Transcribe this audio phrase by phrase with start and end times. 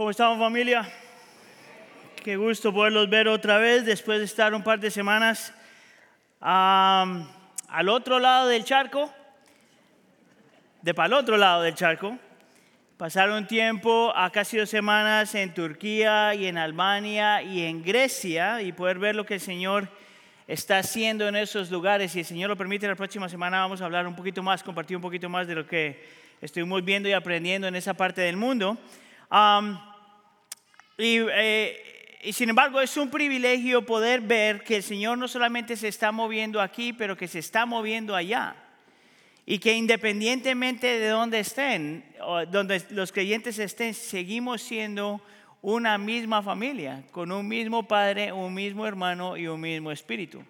[0.00, 0.90] ¿Cómo estamos familia?
[2.24, 5.52] Qué gusto poderlos ver otra vez después de estar un par de semanas
[6.40, 7.28] am,
[7.68, 9.12] al otro lado del charco,
[10.80, 12.16] de para el otro lado del charco.
[12.96, 18.62] Pasar un tiempo a casi dos semanas en Turquía y en Albania y en Grecia
[18.62, 19.86] y poder ver lo que el Señor
[20.46, 22.12] está haciendo en esos lugares.
[22.12, 24.96] Si el Señor lo permite, la próxima semana vamos a hablar un poquito más, compartir
[24.96, 26.02] un poquito más de lo que
[26.40, 28.78] estuvimos viendo y aprendiendo en esa parte del mundo.
[29.28, 29.89] Am,
[31.00, 31.90] y, eh,
[32.22, 36.12] y sin embargo es un privilegio poder ver que el Señor no solamente se está
[36.12, 38.54] moviendo aquí, pero que se está moviendo allá.
[39.46, 45.20] Y que independientemente de dónde estén, o donde los creyentes estén, seguimos siendo
[45.62, 50.42] una misma familia, con un mismo padre, un mismo hermano y un mismo espíritu.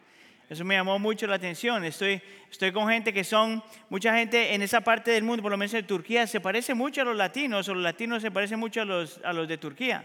[0.49, 1.85] Eso me llamó mucho la atención.
[1.85, 2.21] Estoy,
[2.51, 5.73] estoy con gente que son, mucha gente en esa parte del mundo, por lo menos
[5.75, 8.85] en Turquía, se parece mucho a los latinos, o los latinos se parecen mucho a
[8.85, 10.05] los, a los de Turquía.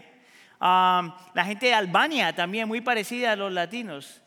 [0.58, 4.22] Um, la gente de Albania también muy parecida a los latinos.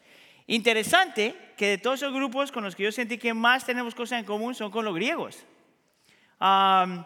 [0.46, 4.20] Interesante que de todos esos grupos con los que yo sentí que más tenemos cosas
[4.20, 5.44] en común son con los griegos.
[6.40, 7.04] Um,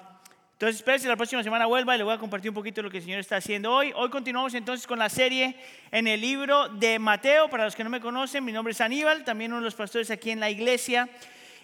[0.54, 2.90] entonces, espero si la próxima semana vuelva y le voy a compartir un poquito lo
[2.90, 3.92] que el Señor está haciendo hoy.
[3.96, 5.58] Hoy continuamos entonces con la serie
[5.92, 7.50] en el libro de Mateo.
[7.50, 10.10] Para los que no me conocen, mi nombre es Aníbal, también uno de los pastores
[10.10, 11.10] aquí en la iglesia.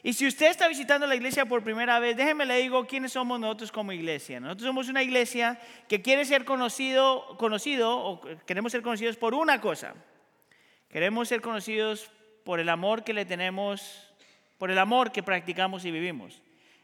[0.02, 3.40] Y si usted está visitando la iglesia por primera vez, déjeme le digo quiénes somos
[3.40, 4.40] nosotros como iglesia.
[4.40, 9.60] Nosotros somos una iglesia que quiere ser conocido, conocido o queremos ser conocidos por una
[9.60, 9.96] cosa.
[10.88, 12.10] Queremos ser conocidos
[12.46, 14.14] por el amor que le tenemos,
[14.58, 16.42] por el amor que practicamos y vivimos.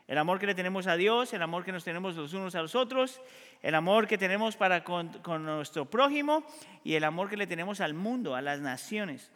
[0.07, 2.61] El amor que le tenemos a Dios, el amor que nos tenemos los unos a
[2.61, 3.21] los otros,
[3.63, 6.45] el amor que tenemos para con, con nuestro prójimo
[6.83, 9.31] y el amor que le tenemos al mundo, a las naciones.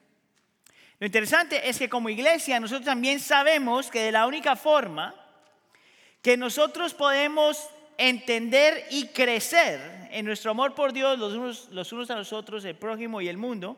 [0.99, 5.15] Lo interesante es que como iglesia nosotros también sabemos que de la única forma
[6.21, 12.33] que nosotros podemos entender y crecer en nuestro amor por Dios los unos, a los
[12.33, 13.77] otros, el prójimo y el mundo,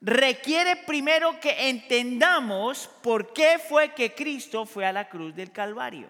[0.00, 6.08] requiere primero que entendamos por qué fue que Cristo fue a la cruz del Calvario.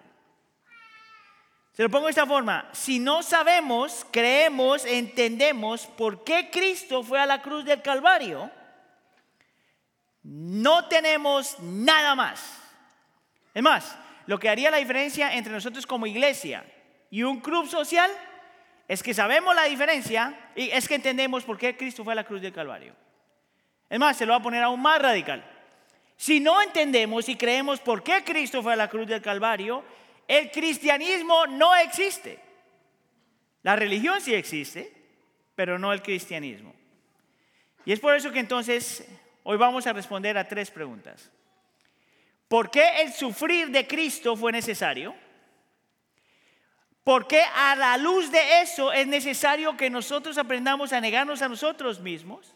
[1.72, 7.20] Se lo pongo de esta forma, si no sabemos, creemos, entendemos por qué Cristo fue
[7.20, 8.50] a la cruz del Calvario,
[10.22, 12.58] no tenemos nada más.
[13.54, 16.64] Es más, lo que haría la diferencia entre nosotros como iglesia
[17.10, 18.10] y un club social
[18.86, 22.24] es que sabemos la diferencia y es que entendemos por qué Cristo fue a la
[22.24, 22.94] cruz del Calvario.
[23.88, 25.44] Es más, se lo va a poner aún más radical.
[26.16, 29.84] Si no entendemos y creemos por qué Cristo fue a la cruz del Calvario,
[30.28, 32.38] el cristianismo no existe.
[33.62, 34.92] La religión sí existe,
[35.54, 36.74] pero no el cristianismo.
[37.84, 39.06] Y es por eso que entonces
[39.50, 41.28] hoy vamos a responder a tres preguntas.
[42.46, 45.12] ¿Por qué el sufrir de Cristo fue necesario?
[47.02, 51.48] ¿Por qué a la luz de eso es necesario que nosotros aprendamos a negarnos a
[51.48, 52.54] nosotros mismos?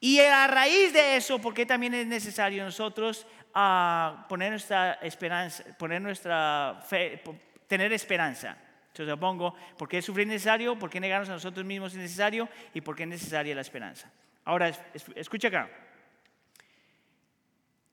[0.00, 5.62] Y a raíz de eso, ¿por qué también es necesario nosotros uh, poner nuestra esperanza,
[5.78, 7.22] poner nuestra fe,
[7.68, 8.56] tener esperanza?
[8.88, 10.76] Entonces pongo, ¿por qué sufrir es necesario?
[10.76, 12.48] ¿Por qué negarnos a nosotros mismos es necesario?
[12.74, 14.10] ¿Y por qué es necesaria la esperanza?
[14.46, 14.70] Ahora,
[15.16, 15.68] escucha acá.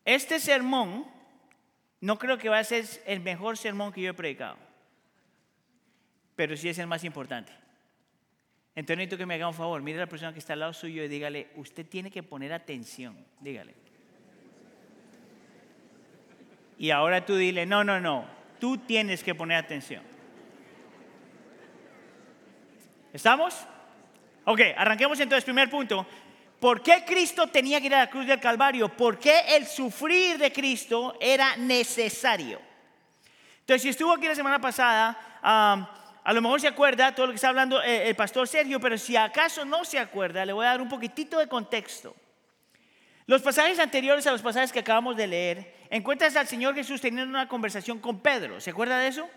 [0.06, 1.06] Este sermón
[2.00, 4.58] no creo que va a ser el mejor sermón que yo he predicado,
[6.36, 7.52] pero sí es el más importante.
[8.76, 10.74] Entonces necesito que me haga un favor, mire a la persona que está al lado
[10.74, 13.74] suyo y dígale, usted tiene que poner atención, dígale.
[16.78, 18.28] Y ahora tú dile, no, no, no,
[18.60, 20.04] tú tienes que poner atención.
[23.12, 23.68] ¿Estamos?
[24.46, 26.06] Ok, arranquemos entonces, primer punto.
[26.64, 28.88] ¿Por qué Cristo tenía que ir a la cruz del Calvario?
[28.88, 32.62] ¿Por qué el sufrir de Cristo era necesario?
[33.60, 37.36] Entonces, si estuvo aquí la semana pasada, a lo mejor se acuerda todo lo que
[37.36, 40.70] está hablando eh, el pastor Sergio, pero si acaso no se acuerda, le voy a
[40.70, 42.16] dar un poquitito de contexto.
[43.26, 47.30] Los pasajes anteriores a los pasajes que acabamos de leer, encuentras al Señor Jesús teniendo
[47.30, 48.62] una conversación con Pedro.
[48.62, 49.30] ¿Se acuerda de eso?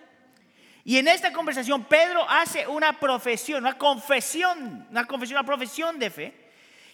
[0.85, 6.11] Y en esta conversación Pedro hace una profesión, una confesión, una confesión, una profesión de
[6.11, 6.46] fe.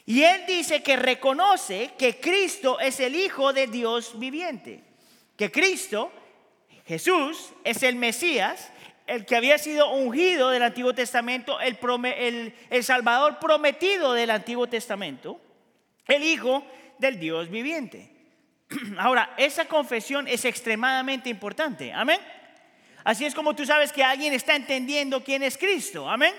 [0.05, 4.83] Y él dice que reconoce que Cristo es el Hijo de Dios viviente.
[5.37, 6.13] Que Cristo,
[6.87, 8.73] Jesús, es el Mesías
[9.07, 11.77] el que había sido ungido del Antiguo Testamento, el,
[12.71, 15.41] el, Salvador prometido del Antiguo Testamento,
[16.07, 16.65] el Hijo
[16.99, 18.11] del Dios viviente.
[18.99, 21.93] Ahora, esa confesión es extremadamente importante.
[21.93, 22.21] Amén.
[23.05, 26.09] Así es como tú sabes que alguien está entendiendo quién es Cristo.
[26.09, 26.33] Amén.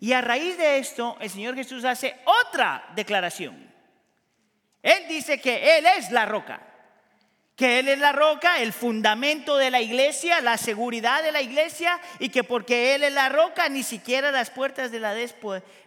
[0.00, 2.16] Y a raíz de esto, el Señor Jesús hace
[2.46, 3.74] otra declaración.
[4.82, 6.60] Él dice que Él es la roca
[7.56, 11.98] que Él es la roca, el fundamento de la iglesia, la seguridad de la iglesia,
[12.18, 15.34] y que porque Él es la roca, ni siquiera las puertas de la des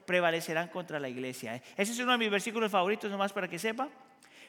[0.05, 1.61] prevalecerán contra la iglesia.
[1.77, 3.87] Ese es uno de mis versículos favoritos, nomás para que sepa.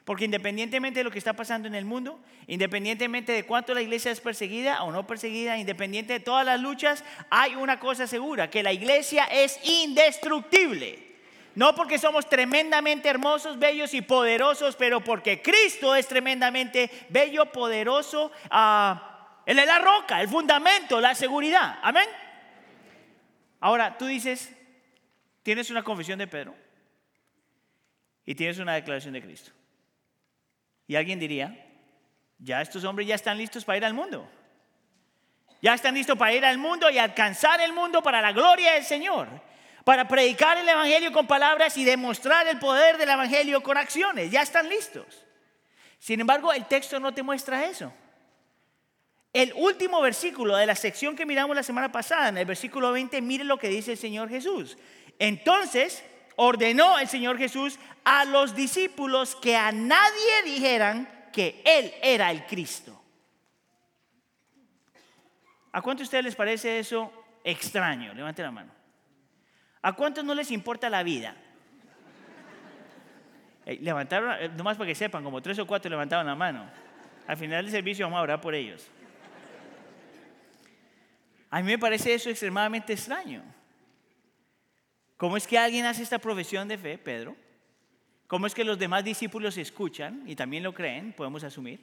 [0.05, 4.11] Porque independientemente de lo que está pasando en el mundo, independientemente de cuánto la iglesia
[4.11, 8.63] es perseguida o no perseguida, independiente de todas las luchas, hay una cosa segura, que
[8.63, 11.11] la iglesia es indestructible.
[11.55, 18.31] No porque somos tremendamente hermosos, bellos y poderosos, pero porque Cristo es tremendamente bello, poderoso.
[18.51, 21.79] Ah, él es la roca, el fundamento, la seguridad.
[21.83, 22.09] Amén.
[23.59, 24.55] Ahora, tú dices,
[25.43, 26.55] tienes una confesión de Pedro
[28.25, 29.51] y tienes una declaración de Cristo.
[30.91, 31.57] Y alguien diría,
[32.37, 34.29] ya estos hombres ya están listos para ir al mundo.
[35.63, 38.83] Ya están listos para ir al mundo y alcanzar el mundo para la gloria del
[38.83, 39.29] Señor
[39.85, 44.33] para predicar el Evangelio con palabras y demostrar el poder del Evangelio con acciones.
[44.33, 45.25] Ya están listos.
[46.01, 47.93] Sin embargo, el texto no te muestra eso.
[49.33, 53.23] El último versículo de la sección que miramos la semana pasada, en el versículo 20,
[53.23, 54.77] mire lo que dice el Señor Jesús.
[55.21, 56.03] Entonces
[56.43, 62.47] ordenó el Señor Jesús a los discípulos que a nadie dijeran que Él era el
[62.47, 62.99] Cristo.
[65.71, 67.13] ¿A cuánto a ustedes les parece eso
[67.45, 68.15] extraño?
[68.15, 68.73] Levante la mano.
[69.83, 71.37] ¿A cuántos no les importa la vida?
[73.67, 76.71] Eh, levantaron, eh, nomás para que sepan, como tres o cuatro levantaron la mano.
[77.27, 78.89] Al final del servicio vamos a orar por ellos.
[81.51, 83.43] A mí me parece eso extremadamente extraño.
[85.21, 87.37] ¿Cómo es que alguien hace esta profesión de fe, Pedro?
[88.27, 91.13] ¿Cómo es que los demás discípulos escuchan y también lo creen?
[91.13, 91.79] Podemos asumir.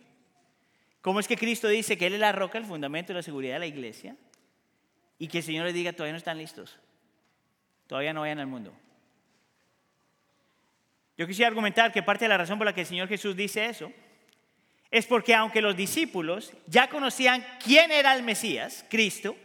[1.01, 3.53] ¿Cómo es que Cristo dice que Él es la roca, el fundamento de la seguridad
[3.53, 4.15] de la iglesia?
[5.19, 6.79] Y que el Señor les diga, todavía no están listos
[7.85, 8.73] todavía no vayan al mundo.
[11.15, 13.67] Yo quisiera argumentar que parte de la razón por la que el Señor Jesús dice
[13.67, 13.93] eso
[14.89, 19.37] es porque aunque los discípulos ya conocían quién era el Mesías, Cristo,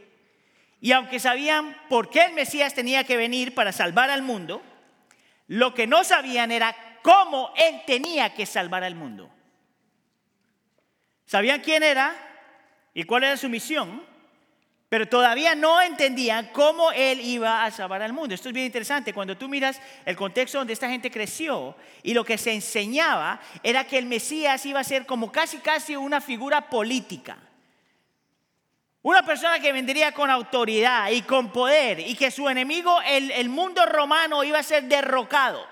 [0.83, 4.61] y aunque sabían por qué el Mesías tenía que venir para salvar al mundo,
[5.47, 9.31] lo que no sabían era cómo Él tenía que salvar al mundo.
[11.25, 12.13] Sabían quién era
[12.93, 14.03] y cuál era su misión,
[14.89, 18.35] pero todavía no entendían cómo él iba a salvar al mundo.
[18.35, 19.15] Esto es bien interesante.
[19.15, 23.87] Cuando tú miras el contexto donde esta gente creció y lo que se enseñaba era
[23.87, 27.39] que el Mesías iba a ser como casi casi una figura política.
[29.03, 33.49] Una persona que vendría con autoridad y con poder y que su enemigo, el, el
[33.49, 35.67] mundo romano, iba a ser derrocado.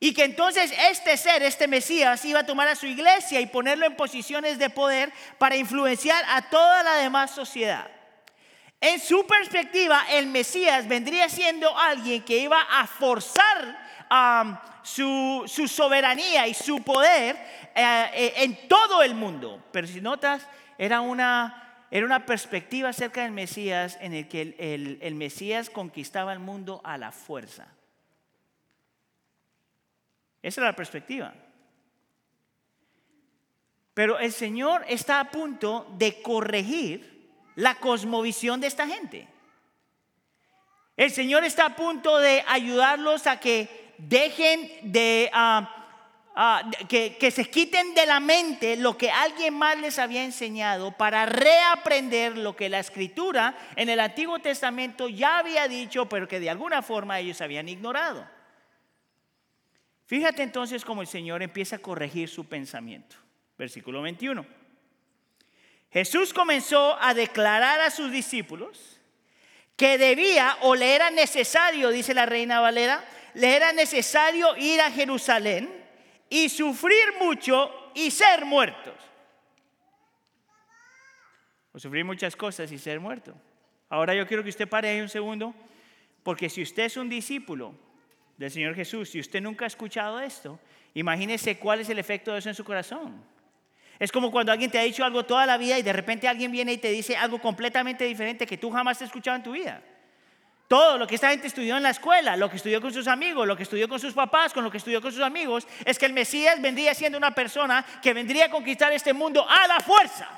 [0.00, 3.86] Y que entonces este ser, este Mesías, iba a tomar a su iglesia y ponerlo
[3.86, 7.88] en posiciones de poder para influenciar a toda la demás sociedad.
[8.80, 13.78] En su perspectiva, el Mesías vendría siendo alguien que iba a forzar
[14.10, 17.36] um, su, soberanía y su poder
[17.72, 19.62] eh, eh, en todo el mundo.
[19.70, 20.44] Pero si notas,
[20.76, 21.61] era una,
[21.94, 26.80] era una perspectiva acerca del Mesías en el que el, el Mesías conquistaba el mundo
[26.84, 27.68] a la fuerza.
[30.40, 31.34] Esa era la perspectiva.
[33.92, 39.28] Pero el Señor está a punto de corregir la cosmovisión de esta gente.
[40.96, 45.81] El Señor está a punto de ayudarlos a que dejen de, ah,
[46.34, 50.92] ah, que, que se quiten de la mente lo que alguien más les había enseñado
[50.92, 56.40] para reaprender lo que la escritura en el Antiguo Testamento ya había dicho, pero que
[56.40, 58.26] de alguna forma ellos habían ignorado.
[60.06, 63.16] Fíjate entonces cómo el Señor empieza a corregir su pensamiento.
[63.56, 64.44] Versículo 21.
[65.90, 68.98] Jesús comenzó a declarar a sus discípulos
[69.76, 73.04] que debía o le era necesario, dice la reina Valera,
[73.34, 75.81] le era necesario ir a Jerusalén
[76.32, 78.94] y sufrir mucho y ser muertos.
[81.74, 83.34] O sufrir muchas cosas y ser muerto.
[83.90, 85.54] Ahora yo quiero que usted pare ahí un segundo,
[86.22, 87.74] porque si usted es un discípulo
[88.38, 90.58] del Señor Jesús, si usted nunca ha escuchado esto,
[90.94, 93.22] imagínese cuál es el efecto de eso en su corazón.
[93.98, 96.50] Es como cuando alguien te ha dicho algo toda la vida y de repente alguien
[96.50, 99.82] viene y te dice algo completamente diferente que tú jamás has escuchado en tu vida.
[100.72, 103.46] Todo lo que esta gente estudió en la escuela, lo que estudió con sus amigos,
[103.46, 106.06] lo que estudió con sus papás, con lo que estudió con sus amigos, es que
[106.06, 110.30] el Mesías vendría siendo una persona que vendría a conquistar este mundo a la fuerza.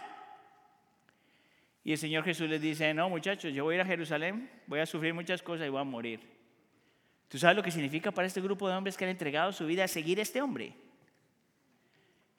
[1.84, 4.80] Y el Señor Jesús les dice, no muchachos, yo voy a ir a Jerusalén, voy
[4.80, 6.18] a sufrir muchas cosas y voy a morir.
[7.28, 9.84] ¿Tú sabes lo que significa para este grupo de hombres que han entregado su vida
[9.84, 10.74] a seguir a este hombre?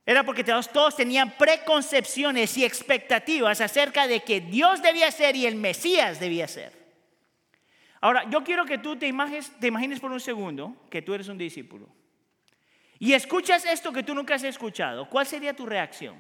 [0.06, 5.56] Era porque todos, tenían preconcepciones y expectativas acerca de que Dios debía ser y el
[5.56, 6.85] Mesías debía ser.
[8.06, 11.90] Ahora, yo quiero que tú te imagines, por un segundo que tú eres un discípulo
[13.00, 15.10] y escuchas esto que tú nunca has escuchado.
[15.10, 16.16] ¿Cuál sería tu reacción?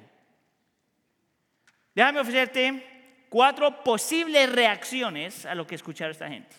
[1.94, 6.56] Déjame ofrecerte cuatro posibles reacciones a lo que escucharon esta gente.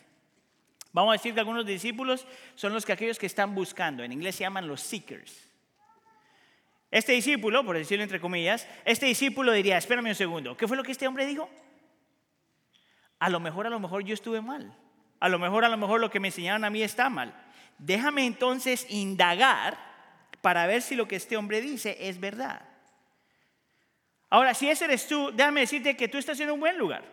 [0.93, 4.37] Vamos a decir que algunos discípulos son los que aquellos que están buscando, en inglés
[4.37, 5.51] se llaman los seekers.
[6.89, 10.85] Este discípulo, por decirlo entre comillas, este discípulo diría, espérame un segundo, ¿qué fue lo
[10.85, 11.51] que este hombre dijo?
[13.19, 14.73] A lo mejor, a lo mejor yo estuve mal.
[15.21, 17.35] A lo mejor, a lo mejor lo que me enseñaron a mí está mal.
[17.79, 19.79] Déjame entonces indagar
[20.41, 22.63] para ver si lo que este hombre dice es verdad.
[24.29, 27.05] Ahora, si ese eres tú, déjame decirte que tú estás en un buen lugar.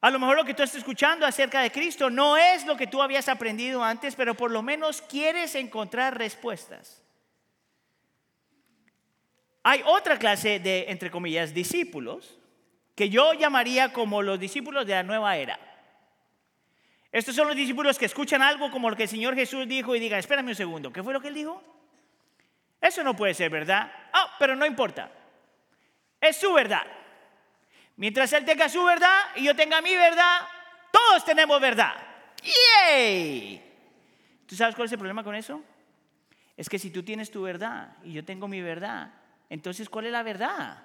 [0.00, 2.86] A lo mejor lo que tú estás escuchando acerca de Cristo no es lo que
[2.86, 7.02] tú habías aprendido antes, pero por lo menos quieres encontrar respuestas.
[9.62, 12.38] Hay otra clase de, entre comillas, discípulos
[12.94, 15.58] que yo llamaría como los discípulos de la nueva era.
[17.14, 20.00] Estos son los discípulos que escuchan algo como lo que el Señor Jesús dijo y
[20.00, 21.62] digan, espérame un segundo, ¿qué fue lo que él dijo?
[22.80, 23.88] Eso no puede ser verdad.
[24.12, 25.12] Ah, pero no importa.
[26.20, 26.82] Es su verdad.
[27.98, 30.40] Mientras él tenga su verdad y yo tenga mi verdad,
[30.90, 31.94] todos tenemos verdad.
[32.42, 33.62] ¡Yay!
[34.44, 35.62] ¿Tú sabes cuál es el problema con eso?
[36.56, 39.14] Es que si tú tienes tu verdad y yo tengo mi verdad,
[39.48, 40.82] entonces ¿cuál es la verdad?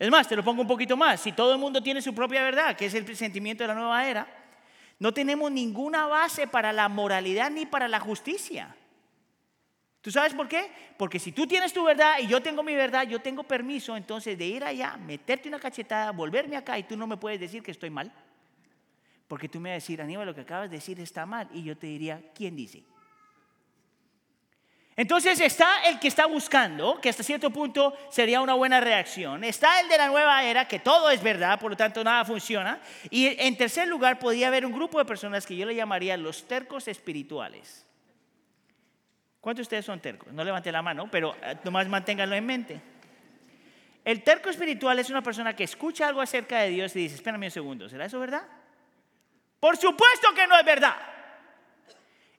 [0.00, 1.20] Es más, te lo pongo un poquito más.
[1.20, 4.04] Si todo el mundo tiene su propia verdad, que es el sentimiento de la nueva
[4.04, 4.26] era,
[5.04, 8.74] no tenemos ninguna base para la moralidad ni para la justicia.
[10.00, 10.70] ¿Tú sabes por qué?
[10.96, 14.38] Porque si tú tienes tu verdad y yo tengo mi verdad, yo tengo permiso entonces
[14.38, 17.72] de ir allá, meterte una cachetada, volverme acá y tú no me puedes decir que
[17.72, 18.10] estoy mal.
[19.28, 21.50] Porque tú me vas a decir, Aníbal, lo que acabas de decir está mal.
[21.52, 22.82] Y yo te diría, ¿quién dice?
[24.96, 29.42] Entonces está el que está buscando, que hasta cierto punto sería una buena reacción.
[29.42, 32.80] Está el de la nueva era, que todo es verdad, por lo tanto nada funciona.
[33.10, 36.46] Y en tercer lugar podría haber un grupo de personas que yo le llamaría los
[36.46, 37.84] tercos espirituales.
[39.40, 40.32] ¿Cuántos de ustedes son tercos?
[40.32, 42.80] No levante la mano, pero eh, nomás manténganlo en mente.
[44.04, 47.46] El terco espiritual es una persona que escucha algo acerca de Dios y dice, espérame
[47.46, 48.46] un segundo, ¿será eso verdad?
[49.58, 50.96] Por supuesto que no es verdad.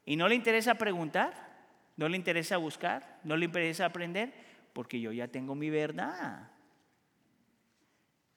[0.06, 1.45] Y no le interesa preguntar
[1.98, 4.34] no le interesa buscar, no le interesa aprender,
[4.74, 6.52] porque yo ya tengo mi verdad.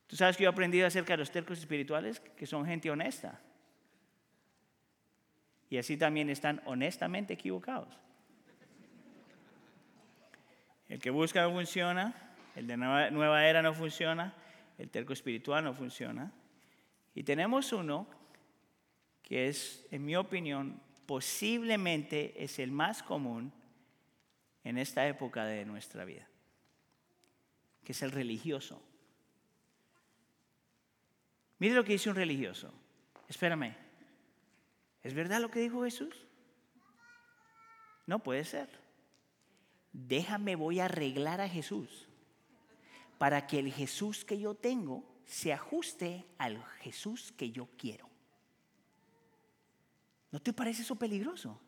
[0.06, 3.40] Tú sabes que yo he aprendido acerca de los tercos espirituales, que son gente honesta.
[5.70, 7.98] Y así también están honestamente equivocados.
[10.88, 12.14] El que busca no funciona,
[12.56, 14.32] el de nueva, era no funciona,
[14.78, 16.32] el terco espiritual no funciona.
[17.14, 18.06] Y tenemos uno
[19.22, 23.50] que es, en mi opinión, posiblemente es el más común
[24.62, 26.28] en esta época de nuestra vida,
[27.82, 28.82] que es el religioso.
[31.58, 32.70] Mire lo que dice un religioso.
[33.26, 33.74] Espérame,
[35.02, 36.14] ¿es verdad lo que dijo Jesús?
[38.04, 38.68] No puede ser.
[39.94, 42.06] Déjame, voy a arreglar a Jesús
[43.16, 48.10] para que el Jesús que yo tengo se ajuste al Jesús que yo quiero.
[50.30, 51.58] ¿No te parece eso peligroso?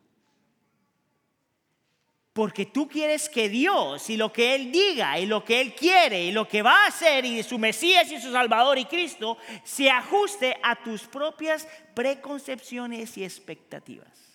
[2.32, 6.22] Porque tú quieres que Dios y lo que Él diga y lo que Él quiere
[6.24, 9.90] y lo que va a hacer y su Mesías y su Salvador y Cristo se
[9.90, 14.30] ajuste a tus propias preconcepciones y expectativas.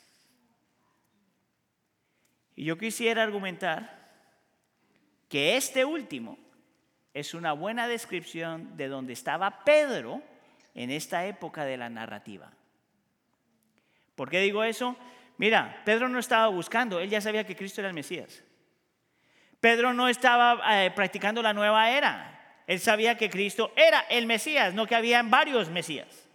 [2.56, 4.06] Y yo quisiera argumentar
[5.30, 6.38] que este último
[7.14, 10.22] es una buena descripción de donde estaba Pedro
[10.74, 12.52] en esta época de la narrativa.
[14.16, 14.96] ¿Por qué digo eso?
[15.38, 18.44] Mira, Pedro no estaba buscando, él ya sabía que Cristo era el Mesías.
[19.60, 24.74] Pedro no estaba eh, practicando la nueva era, él sabía que Cristo era el Mesías,
[24.74, 26.28] no que habían varios Mesías.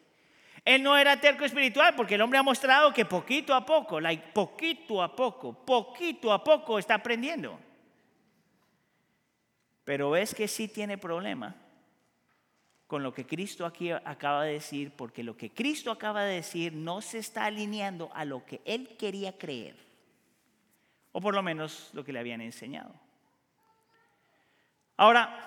[0.65, 3.99] Él no era terco espiritual porque el hombre ha mostrado que poquito a poco,
[4.33, 7.59] poquito a poco, poquito a poco está aprendiendo.
[9.85, 11.57] Pero es que sí tiene problema
[12.91, 16.73] con lo que Cristo aquí acaba de decir, porque lo que Cristo acaba de decir
[16.73, 19.77] no se está alineando a lo que él quería creer,
[21.13, 22.93] o por lo menos lo que le habían enseñado.
[24.97, 25.39] Ahora,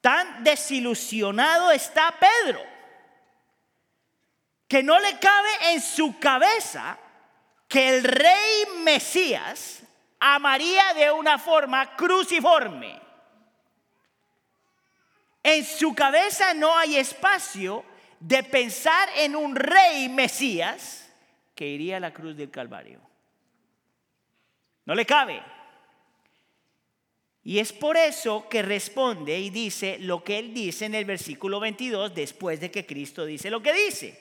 [0.00, 2.60] tan desilusionado está Pedro,
[4.68, 6.96] que no le cabe en su cabeza
[7.66, 9.82] que el rey Mesías
[10.20, 13.01] amaría de una forma cruciforme.
[15.42, 17.84] En su cabeza no hay espacio
[18.20, 21.12] de pensar en un rey Mesías
[21.54, 23.00] que iría a la cruz del Calvario.
[24.84, 25.42] No le cabe.
[27.44, 31.58] Y es por eso que responde y dice lo que él dice en el versículo
[31.58, 34.16] 22 después de que Cristo dice lo que dice.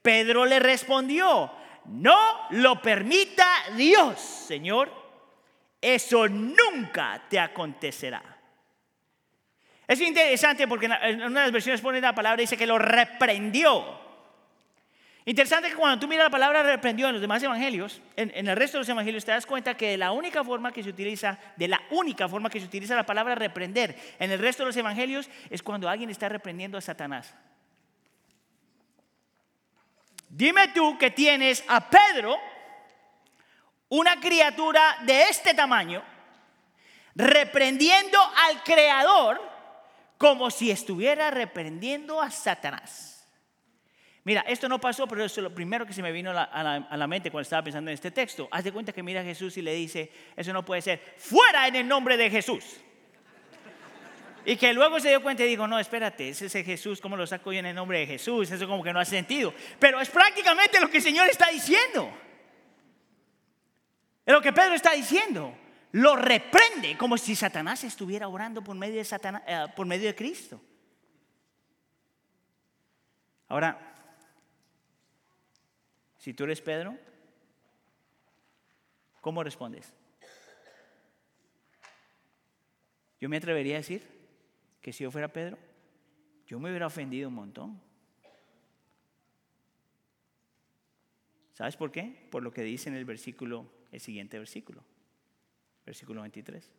[0.00, 1.50] Pedro le respondió,
[1.86, 2.18] no
[2.50, 4.90] lo permita Dios, Señor.
[5.80, 8.33] Eso nunca te acontecerá.
[9.86, 14.02] Es interesante porque en una de las versiones pone la palabra, dice que lo reprendió.
[15.26, 18.76] Interesante que cuando tú miras la palabra reprendió en los demás evangelios, en, el resto
[18.76, 21.68] de los evangelios te das cuenta que de la única forma que se utiliza, de
[21.68, 25.30] la única forma que se utiliza la palabra reprender en el resto de los evangelios
[25.48, 27.34] es cuando alguien está reprendiendo a Satanás.
[30.28, 32.36] Dime tú que tienes a Pedro,
[33.88, 36.02] una criatura de este tamaño,
[37.14, 39.53] reprendiendo al Creador
[40.24, 43.28] como si estuviera reprendiendo a Satanás.
[44.24, 47.06] Mira, esto no pasó, pero eso es lo primero que se me vino a la,
[47.06, 48.48] mente cuando estaba pensando en este texto.
[48.50, 51.68] Haz de cuenta que mira a Jesús y le dice, eso no puede ser, fuera
[51.68, 52.64] en el nombre de Jesús.
[54.46, 57.26] Y que luego se dio cuenta y dijo, no, espérate, ese es Jesús, ¿cómo lo
[57.26, 58.50] saco yo en el nombre de Jesús?
[58.50, 59.52] Eso como que no hace sentido.
[59.78, 62.10] Pero es prácticamente lo que el Señor está diciendo.
[64.24, 65.54] Es lo que Pedro está diciendo.
[65.94, 70.16] Lo reprende como si Satanás estuviera orando por medio de, Satanás, eh, por medio de
[70.16, 70.60] Cristo.
[73.46, 73.94] Ahora,
[76.18, 76.98] si tú eres Pedro,
[79.20, 79.92] ¿cómo respondes?
[83.20, 84.02] Yo me atrevería a decir
[84.80, 85.56] que si yo fuera Pedro,
[86.48, 87.80] yo me hubiera ofendido un montón.
[91.52, 92.26] ¿Sabes por qué?
[92.32, 94.82] Por lo que dice en el versículo, el siguiente versículo,
[95.84, 96.70] versículo 23.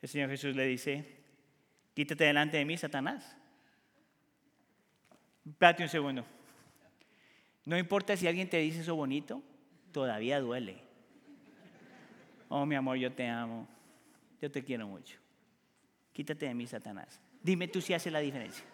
[0.00, 1.04] El Señor Jesús le dice,
[1.94, 3.36] quítate delante de mí, Satanás.
[5.46, 6.24] Espérate un segundo.
[7.64, 9.42] No importa si alguien te dice eso bonito,
[9.92, 10.78] todavía duele.
[12.48, 13.68] Oh, mi amor, yo te amo.
[14.40, 15.18] Yo te quiero mucho.
[16.12, 17.20] Quítate de mí, Satanás.
[17.42, 18.64] Dime tú si hace la diferencia.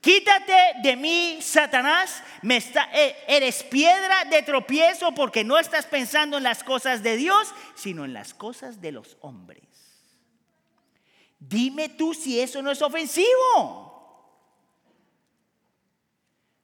[0.00, 2.22] Quítate de mí, Satanás.
[2.42, 7.16] Me está, eh, eres piedra de tropiezo porque no estás pensando en las cosas de
[7.16, 9.62] Dios, sino en las cosas de los hombres.
[11.38, 13.88] Dime tú si eso no es ofensivo.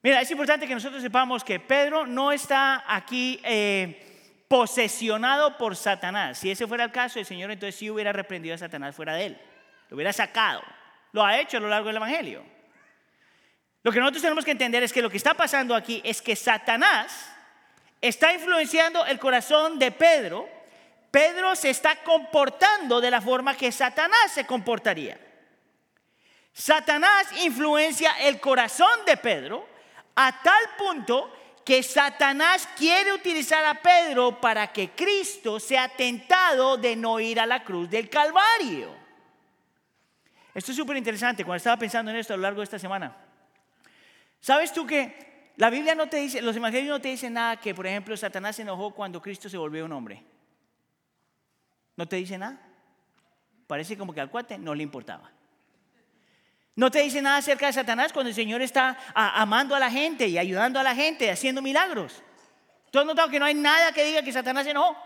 [0.03, 6.39] Mira, es importante que nosotros sepamos que Pedro no está aquí eh, posesionado por Satanás.
[6.39, 9.27] Si ese fuera el caso, el Señor entonces sí hubiera reprendido a Satanás fuera de
[9.27, 9.41] él.
[9.89, 10.63] Lo hubiera sacado.
[11.13, 12.56] Lo ha hecho a lo largo del Evangelio.
[13.87, 16.35] Lo que nosotros tenemos que entender es que lo que está pasando aquí es que
[16.35, 17.31] Satanás
[18.01, 20.49] está influenciando el corazón de Pedro.
[21.13, 25.17] Pedro se está comportando de la forma que Satanás se comportaría.
[26.53, 29.69] Satanás influencia el corazón de Pedro
[30.17, 31.33] a tal punto
[31.65, 37.47] que Satanás quiere utilizar a Pedro para que Cristo sea tentado de no ir a
[37.47, 38.93] la cruz del Calvario.
[40.53, 43.26] Esto es súper interesante cuando estaba pensando en esto a lo largo de esta semana.
[44.47, 47.75] ¿Sabes tú que la Biblia no te dice, los evangelios no te dicen nada que,
[47.75, 50.23] por ejemplo, Satanás se enojó cuando Cristo se volvió un hombre?
[51.97, 52.57] ¿No te dice nada?
[53.67, 55.33] Parece como que al cuate no le importaba.
[56.77, 60.29] No te dice nada acerca de Satanás cuando el Señor está amando a la gente
[60.29, 62.23] y ayudando a la gente, haciendo milagros.
[62.93, 64.97] ¿Tú has notado que no hay nada que diga que Satanás se enojó?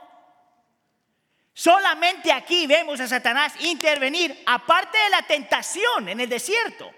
[1.54, 6.92] Solamente aquí vemos a Satanás intervenir, aparte de la tentación en el desierto.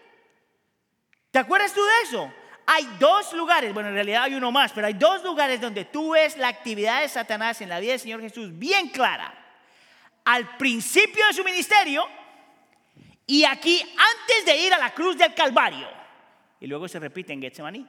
[1.33, 2.33] ¿Te acuerdas tú de eso?
[2.66, 6.12] Hay dos lugares, bueno, en realidad hay uno más, pero hay dos lugares donde tú
[6.12, 9.35] ves la actividad de Satanás en la vida del Señor Jesús bien clara.
[10.25, 12.07] Al principio de su ministerio,
[13.27, 15.88] y aquí, antes de ir a la cruz del Calvario,
[16.61, 17.88] y luego se repite en Getsemaní,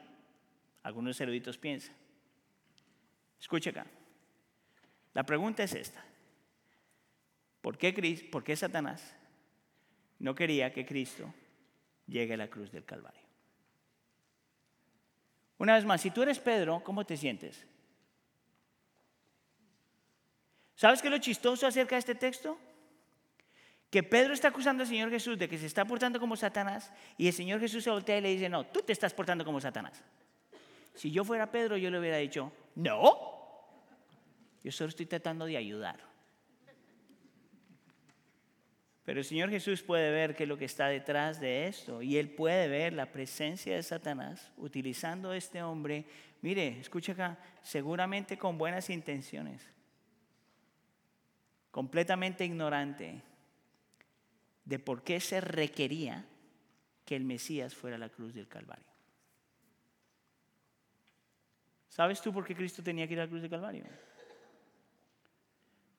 [0.83, 1.93] algunos eruditos piensan.
[3.39, 3.85] Escucha acá.
[5.13, 6.03] La pregunta es esta.
[7.61, 7.93] ¿Por qué,
[8.31, 9.15] ¿Por qué Satanás
[10.19, 11.31] no quería que Cristo
[12.07, 13.22] llegue a la cruz del Calvario?
[15.57, 17.65] Una vez más, si tú eres Pedro, ¿cómo te sientes?
[20.75, 22.57] ¿Sabes qué es lo chistoso acerca de este texto?
[23.93, 27.27] que Pedro está acusando al Señor Jesús de que se está portando como Satanás y
[27.27, 30.03] el Señor Jesús se voltea y le dice, no, tú te estás portando como Satanás.
[30.95, 33.61] Si yo fuera Pedro, yo le hubiera dicho, no,
[34.63, 35.99] yo solo estoy tratando de ayudar.
[39.05, 42.17] Pero el Señor Jesús puede ver qué es lo que está detrás de esto y
[42.17, 46.05] él puede ver la presencia de Satanás utilizando a este hombre,
[46.41, 49.61] mire, escucha acá, seguramente con buenas intenciones,
[51.69, 53.21] completamente ignorante
[54.63, 56.25] de por qué se requería
[57.03, 58.85] que el Mesías fuera a la cruz del Calvario.
[61.89, 63.83] ¿Sabes tú por qué Cristo tenía que ir a la cruz del Calvario?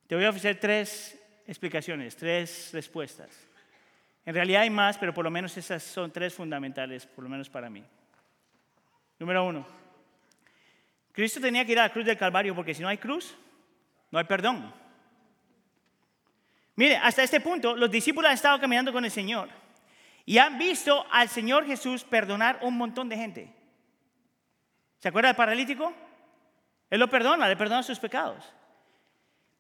[0.07, 3.31] Te voy a ofrecer tres explicaciones, tres respuestas.
[4.27, 7.51] En realidad hay más, pero por lo menos esas son tres fundamentales, por lo menos
[7.51, 7.85] para mí.
[9.19, 9.67] Número uno,
[11.13, 13.37] Cristo tenía que ir a la cruz del Calvario porque si no hay cruz,
[14.11, 14.73] no hay perdón.
[16.77, 19.49] Mire, hasta este punto los discípulos han estado caminando con el Señor
[20.27, 23.53] y han visto al Señor Jesús perdonar un montón de gente.
[24.99, 25.93] ¿Se acuerda del paralítico?
[26.91, 28.45] Él lo perdona, le perdona sus pecados.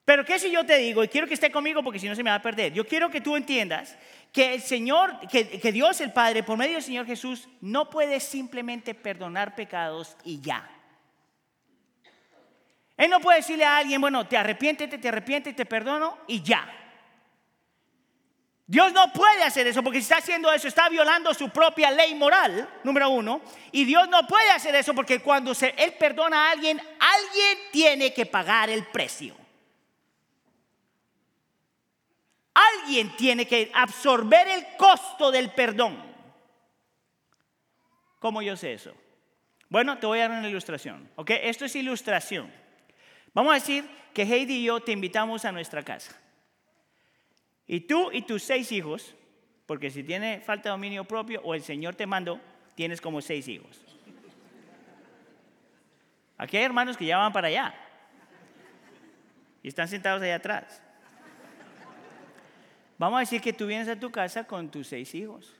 [0.04, 2.22] Pero ¿qué si yo te digo, y quiero que esté conmigo porque si no se
[2.22, 3.96] me va a perder, yo quiero que tú entiendas
[4.32, 8.94] que el Señor, que, Dios el Padre, por medio del Señor Jesús, no puede simplemente
[8.94, 10.70] perdonar pecados y ya.
[12.96, 16.70] Él no puede decirle a alguien, bueno, te arrepiéntete, te arrepientes, te perdono y ya.
[18.66, 22.14] Dios no puede hacer eso porque si está haciendo eso está violando su propia ley
[22.14, 23.40] moral, número uno.
[23.72, 28.12] Y Dios no puede hacer eso porque cuando se, Él perdona a alguien, alguien tiene
[28.12, 29.43] que pagar el precio.
[32.54, 36.00] Alguien tiene que absorber el costo del perdón.
[38.20, 38.94] ¿Cómo yo sé eso?
[39.68, 41.10] Bueno, te voy a dar una ilustración.
[41.16, 41.30] ¿Ok?
[41.42, 42.50] Esto es ilustración.
[43.34, 46.16] Vamos a decir que Heidi y yo te invitamos a nuestra casa.
[47.66, 49.14] Y tú y tus seis hijos,
[49.66, 52.40] porque si tiene falta de dominio propio o el Señor te mandó,
[52.76, 53.80] tienes como seis hijos.
[56.36, 57.74] Aquí hay hermanos que ya van para allá
[59.62, 60.83] y están sentados allá atrás.
[63.04, 65.52] Vamos a decir que tú vienes a tu casa con tus seis hijos.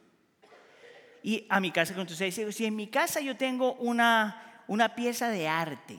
[1.23, 2.59] Y a mi casa con tus seis hijos.
[2.59, 5.99] Y en mi casa yo tengo una, una pieza de arte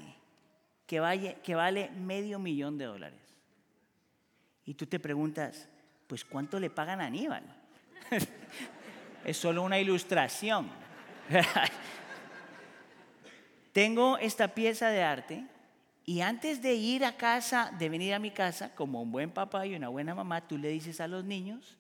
[0.88, 3.38] que vale, que vale medio millón de dólares.
[4.66, 5.70] Y tú te preguntas,
[6.08, 7.44] pues ¿cuánto le pagan a Aníbal?
[9.24, 10.68] es solo una ilustración.
[13.72, 15.46] Tengo esta pieza de arte
[16.06, 19.66] y antes de ir a casa, de venir a mi casa, como un buen papá
[19.66, 21.78] y una buena mamá, tú le dices a los niños,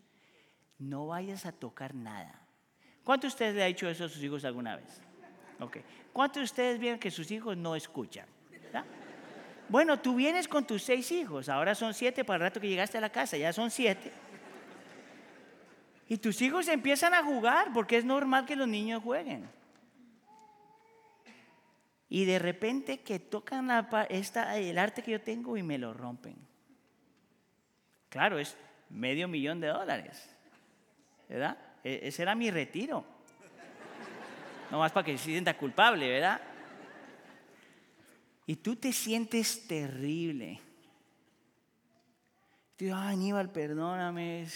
[0.79, 2.41] no vayas a tocar nada.
[3.03, 4.99] ¿Cuántos de ustedes le ha dicho eso a sus hijos alguna vez?
[5.59, 5.83] Okay.
[6.11, 8.25] ¿Cuántos de ustedes vieron que sus hijos no escuchan?
[9.67, 12.97] Bueno, tú vienes con tus seis hijos, ahora son siete para el rato que llegaste
[12.97, 14.11] a la casa, ya son siete.
[16.07, 19.47] Y tus hijos empiezan a jugar porque es normal que los niños jueguen.
[22.09, 23.69] Y de repente que tocan
[24.09, 26.35] esta, el arte que yo tengo y me lo rompen.
[28.09, 28.55] Claro, es
[28.89, 30.29] medio millón de dólares.
[31.27, 31.57] ¿Verdad?
[31.83, 33.05] E, ese era mi retiro.
[34.71, 36.41] No más para que se sienta culpable, ¿verdad?
[38.47, 40.61] Y tú te sientes terrible.
[42.75, 44.47] Tú dices, ah, Aníbal, perdóname.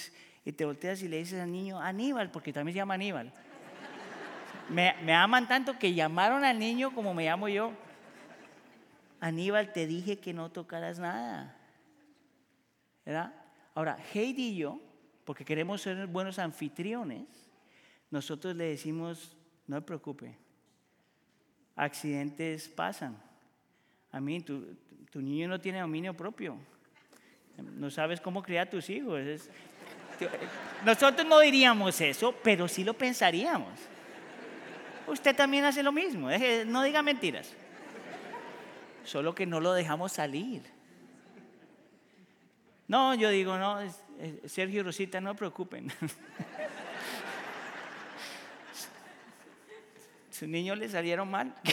[0.45, 3.33] Y te volteas y le dices al niño, Aníbal, porque también se llama Aníbal.
[4.69, 7.71] Me, aman tanto que llamaron al niño como me llamo yo.
[9.19, 11.55] Aníbal, te dije que no tocaras nada.
[13.05, 13.33] ¿Verdad?
[13.73, 14.79] Ahora, Heidi y yo,
[15.25, 17.25] porque queremos ser buenos anfitriones,
[18.11, 19.35] nosotros le decimos,
[19.67, 20.37] no te preocupe,
[21.75, 23.17] accidentes pasan.
[24.11, 24.75] A mí, tu,
[25.11, 26.57] tu niño no tiene dominio propio.
[27.57, 29.19] No sabes cómo criar a tus hijos.
[30.85, 33.73] nosotros no diríamos eso, pero sí lo pensaríamos.
[35.09, 36.29] Usted también hace lo mismo.
[36.67, 37.53] no diga mentiras.
[39.03, 40.63] Solo que no lo dejamos salir.
[42.87, 43.79] No, yo digo, no,
[44.45, 45.91] Sergio y Rosita, no preocupen.
[50.31, 51.53] Sus niños le salieron mal.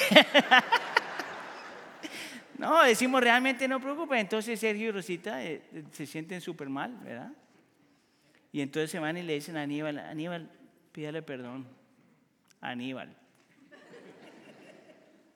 [2.58, 4.18] No, decimos realmente no preocupen.
[4.18, 7.30] Entonces Sergio y Rosita eh, se sienten súper mal, ¿verdad?
[8.50, 10.50] Y entonces se van y le dicen a Aníbal, Aníbal,
[10.92, 11.66] pídale perdón.
[12.62, 13.14] Aníbal.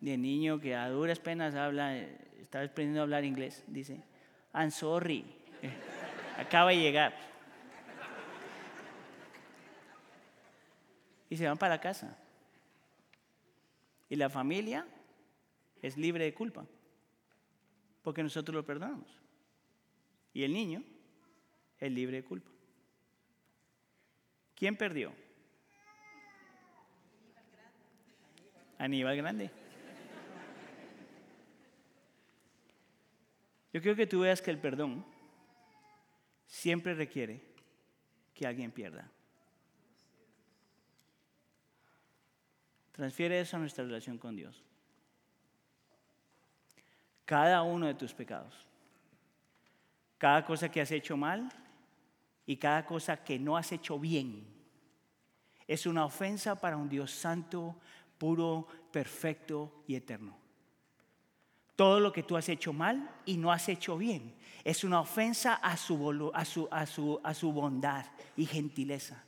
[0.03, 4.03] El niño que a duras penas habla, eh, está aprendiendo a hablar inglés, dice,
[4.55, 5.25] I'm sorry.
[6.39, 7.15] Acaba de llegar.
[11.29, 12.17] Y se van para casa.
[14.09, 14.87] Y la familia
[15.83, 16.67] es libre de culpa
[18.03, 19.09] porque nosotros lo perdonamos.
[20.33, 20.83] Y el niño
[21.79, 22.51] es libre de culpa.
[24.55, 25.13] ¿Quién perdió?
[28.79, 29.51] Aníbal Grande.
[33.73, 35.05] Yo creo que tú veas que el perdón
[36.47, 37.41] siempre requiere
[38.35, 39.11] que alguien pierda.
[42.93, 44.65] Transfiere eso a nuestra relación con Dios
[47.31, 48.53] cada uno de tus pecados.
[50.19, 51.49] Cada cosa que has hecho mal
[52.45, 54.45] y cada cosa que no has hecho bien
[55.69, 57.77] es una ofensa para un Dios santo,
[58.19, 60.40] puro, perfecto y eterno.
[61.81, 65.55] Todo lo que tú has hecho mal y no has hecho bien es una ofensa
[65.55, 68.05] a su, a su, bondad
[68.37, 69.25] y gentileza.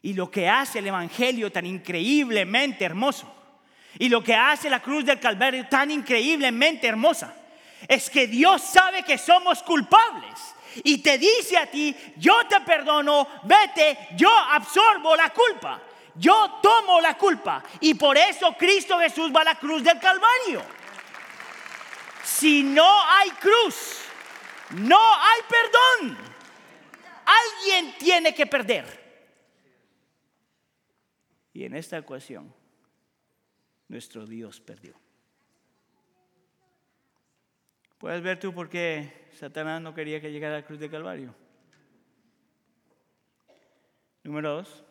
[0.00, 3.34] Y lo que hace el Evangelio tan increíblemente hermoso
[3.98, 7.34] y lo que hace la cruz del Calvario tan increíblemente hermosa
[7.88, 13.26] es que Dios sabe que somos culpables y te dice a ti, yo te perdono,
[13.42, 15.82] vete, yo absorbo la culpa,
[16.14, 17.64] yo tomo la culpa.
[17.80, 20.83] Y por eso Cristo Jesús va a la cruz del Calvario.
[22.34, 24.00] Si no hay cruz,
[24.72, 26.18] no hay perdón.
[27.24, 28.84] Alguien tiene que perder.
[31.52, 32.52] Y en esta ecuación,
[33.86, 34.98] nuestro Dios perdió.
[37.98, 41.36] Puedes ver tú por qué Satanás no quería que llegara a la cruz de Calvario.
[44.24, 44.84] Número dos,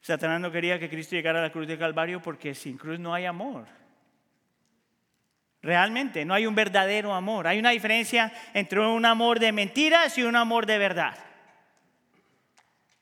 [0.00, 3.12] Satanás no quería que Cristo llegara a la cruz de Calvario porque sin cruz no
[3.12, 3.81] hay amor.
[5.62, 7.46] Realmente no hay un verdadero amor.
[7.46, 11.16] Hay una diferencia entre un amor de mentiras y un amor de verdad.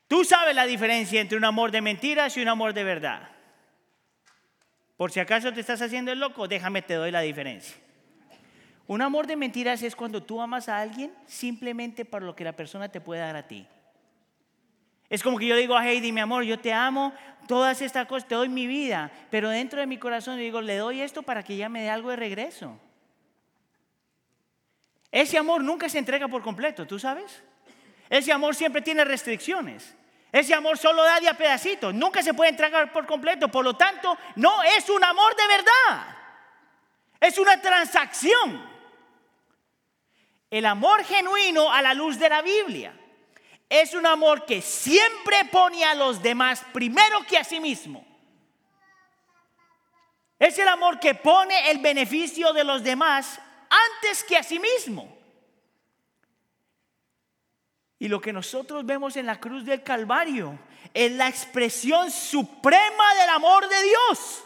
[0.07, 3.29] Tú sabes la diferencia entre un amor de mentiras y un amor de verdad.
[4.95, 7.75] Por si acaso te estás haciendo el loco, déjame te doy la diferencia.
[8.85, 12.51] Un amor de mentiras es cuando tú amas a alguien simplemente por lo que la
[12.51, 13.65] persona te puede dar a ti.
[15.11, 17.13] Es como que yo digo a Heidi, mi amor, yo te amo,
[17.45, 21.01] todas estas cosas, te doy mi vida, pero dentro de mi corazón digo, le doy
[21.01, 22.79] esto para que ella me dé algo de regreso.
[25.11, 27.43] Ese amor nunca se entrega por completo, ¿tú sabes?
[28.09, 29.93] Ese amor siempre tiene restricciones.
[30.31, 33.73] Ese amor solo da de a pedacitos, nunca se puede entregar por completo, por lo
[33.73, 36.05] tanto, no es un amor de verdad,
[37.19, 38.71] es una transacción
[40.49, 42.93] el amor genuino a la luz de la Biblia
[43.71, 48.05] es un amor que siempre pone a los demás primero que a sí mismo.
[50.37, 55.17] Es el amor que pone el beneficio de los demás antes que a sí mismo.
[57.97, 60.59] Y lo que nosotros vemos en la cruz del Calvario
[60.93, 64.43] es la expresión suprema del amor de Dios.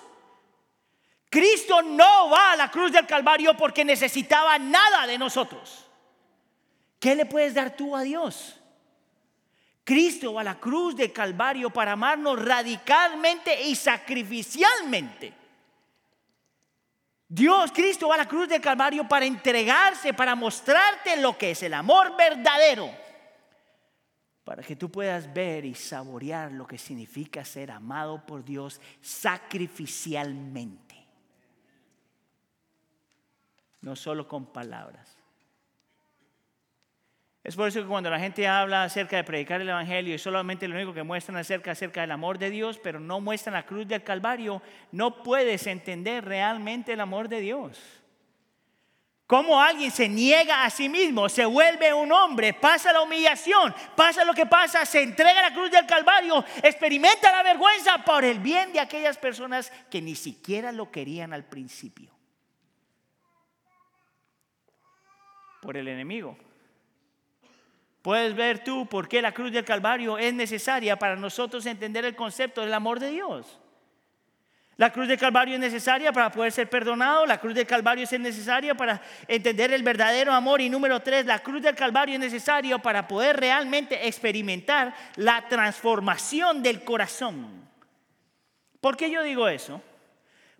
[1.31, 5.87] Cristo no va a la cruz del Calvario porque necesitaba nada de nosotros.
[6.99, 8.61] ¿Qué le puedes dar tú a Dios?
[9.85, 15.31] Cristo va a la cruz de Calvario para amarnos radicalmente y sacrificialmente.
[17.27, 21.61] Dios, Cristo va a la cruz de Calvario para entregarse, para mostrarte lo que es
[21.61, 22.89] el amor verdadero,
[24.43, 30.95] para que tú puedas ver y saborear lo que significa ser amado por Dios sacrificialmente,
[33.81, 35.14] no solo con palabras.
[37.45, 40.67] Es por eso que cuando la gente habla acerca de predicar el Evangelio y solamente
[40.67, 43.87] lo único que muestran acerca, acerca del amor de Dios, pero no muestran la cruz
[43.87, 47.79] del Calvario, no puedes entender realmente el amor de Dios.
[49.27, 54.25] Cómo alguien se niega a sí mismo, se vuelve un hombre, pasa la humillación, pasa
[54.25, 58.73] lo que pasa, se entrega la cruz del Calvario, experimenta la vergüenza por el bien
[58.73, 62.09] de aquellas personas que ni siquiera lo querían al principio.
[65.61, 66.44] Por el enemigo.
[68.05, 72.15] Puedes ver tú por qué la cruz del Calvario es necesaria para nosotros entender el
[72.15, 73.57] concepto del amor de Dios.
[74.77, 77.25] La cruz del Calvario es necesaria para poder ser perdonado.
[77.25, 80.61] La cruz del Calvario es necesaria para entender el verdadero amor.
[80.61, 86.61] Y número tres, la cruz del Calvario es necesaria para poder realmente experimentar la transformación
[86.61, 87.67] del corazón.
[88.81, 89.81] ¿Por qué yo digo eso?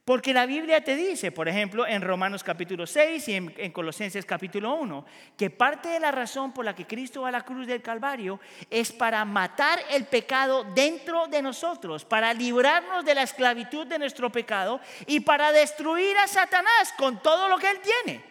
[0.06, 4.76] Porque la Biblia te dice, por ejemplo, en Romanos capítulo 6 y en, Colosenses capítulo
[4.76, 5.04] 1,
[5.36, 8.40] que parte de la razón por la que Cristo va a la cruz del Calvario
[8.70, 14.32] es para matar el pecado dentro de nosotros, para librarnos de la esclavitud de nuestro
[14.32, 18.24] pecado y para destruir a Satanás con todo lo que él tiene.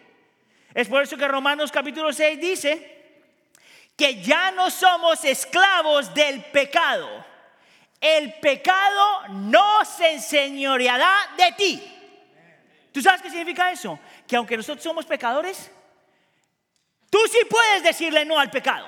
[0.73, 3.03] Es por eso que Romanos capítulo 6 dice
[3.97, 7.34] que ya no somos esclavos del pecado
[8.01, 11.91] el pecado no se enseñoreará de ti.
[12.91, 13.99] ¿Tú sabes qué significa eso?
[14.27, 15.71] Que aunque nosotros somos pecadores,
[17.09, 18.87] tú sí puedes decirle no al pecado.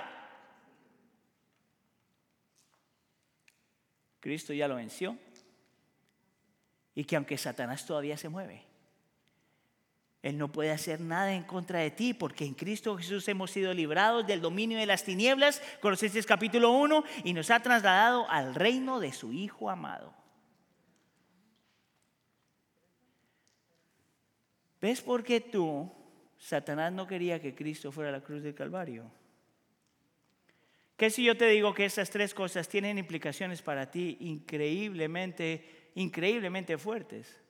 [4.20, 5.18] Cristo ya lo venció.
[6.94, 8.67] Y que aunque Satanás todavía se mueve,
[10.28, 13.74] él no puede hacer nada en contra de ti porque en Cristo Jesús hemos sido
[13.74, 19.00] librados del dominio de las tinieblas, Colosenses capítulo 1, y nos ha trasladado al reino
[19.00, 20.14] de su Hijo amado.
[24.82, 25.90] ¿Ves por qué tú,
[26.38, 29.10] Satanás no quería que Cristo fuera a la cruz del Calvario?
[30.98, 36.78] ¿Qué si yo te digo que esas tres cosas tienen implicaciones para ti increíblemente, increíblemente
[36.78, 37.47] fuertes?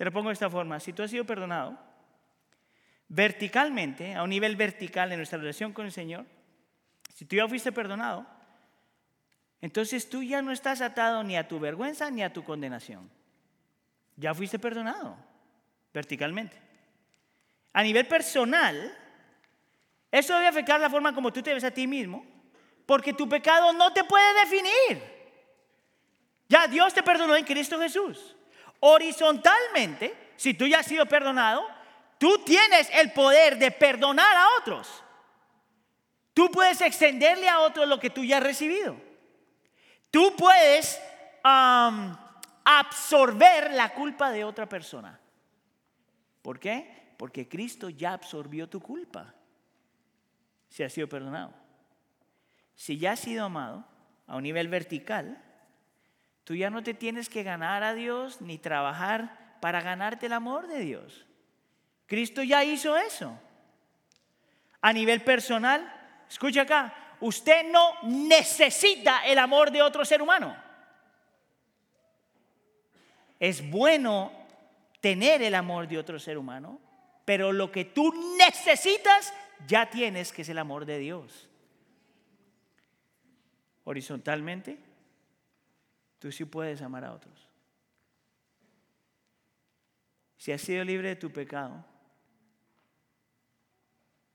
[0.00, 0.80] Te lo pongo de esta forma.
[0.80, 1.78] Si tú has sido perdonado
[3.06, 6.24] verticalmente, a un nivel vertical en nuestra relación con el Señor,
[7.12, 8.26] si tú ya fuiste perdonado,
[9.60, 13.10] entonces tú ya no estás atado ni a tu vergüenza ni a tu condenación.
[14.16, 15.18] Ya fuiste perdonado
[15.92, 16.56] verticalmente.
[17.74, 18.96] a nivel personal,
[20.10, 22.24] eso debe afectar la forma como tú te ves a ti mismo,
[22.86, 25.02] porque tu pecado no te puede definir.
[26.48, 28.38] Ya Dios te perdonó en Cristo Jesús.
[28.80, 31.66] Horizontalmente, si tú ya has sido perdonado,
[32.18, 35.04] tú tienes el poder de perdonar a otros.
[36.32, 38.96] Tú puedes extenderle a otros lo que tú ya has recibido.
[40.10, 41.00] Tú puedes
[42.64, 45.20] absorber la culpa de otra persona.
[46.42, 47.14] ¿Por qué?
[47.18, 49.34] Porque Cristo ya absorbió tu culpa.
[50.68, 51.52] Si has sido perdonado.
[52.74, 53.84] Si ya has sido amado
[54.26, 55.42] a un nivel vertical,
[56.50, 60.66] tú ya no te tienes que ganar a Dios ni trabajar para ganarte el amor
[60.66, 61.24] de Dios.
[62.06, 63.38] Cristo ya hizo eso.
[64.80, 65.80] A nivel personal,
[66.28, 70.60] escucha acá, usted no necesita el amor de otro ser humano.
[73.38, 74.32] Es bueno
[75.00, 76.80] tener el amor de otro ser humano,
[77.24, 79.32] pero lo que tú necesitas
[79.68, 81.48] ya tienes, que es el amor de Dios.
[83.84, 84.89] Horizontalmente,
[86.20, 87.48] tú sí puedes amar a otros.
[90.36, 91.84] Si has sido libre de tu pecado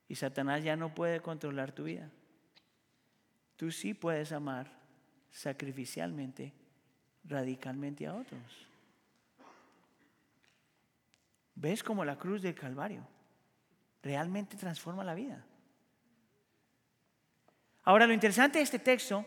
[0.08, 2.10] y Satanás ya no puede controlar tu vida,
[3.56, 4.70] tú sí puedes amar
[5.32, 6.54] sacrificialmente,
[7.24, 8.68] radicalmente a otros.
[11.56, 13.08] ¿Ves cómo la cruz del Calvario
[14.02, 15.46] realmente transforma la vida?
[17.84, 19.26] Ahora, lo interesante de este texto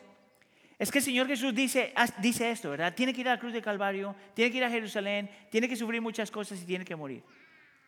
[0.79, 2.95] es que el Señor Jesús dice, dice esto, ¿verdad?
[2.95, 5.75] Tiene que ir a la cruz del Calvario, tiene que ir a Jerusalén, tiene que
[5.75, 7.25] sufrir muchas cosas y tiene que morir.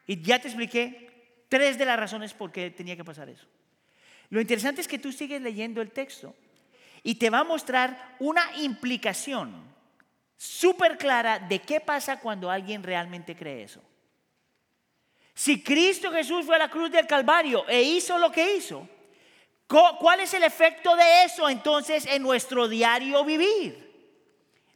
[0.07, 3.47] Y ya te expliqué tres de las razones por qué tenía que pasar eso.
[4.29, 6.35] Lo interesante es que tú sigues leyendo el texto
[7.05, 9.55] y te va a mostrar una implicación
[10.37, 13.83] súper clara de qué pasa cuando alguien realmente cree eso.
[15.33, 18.89] Si Cristo Jesús fue a la cruz del Calvario e hizo lo que hizo,
[19.71, 23.89] ¿cuál es el efecto de eso entonces en nuestro diario vivir?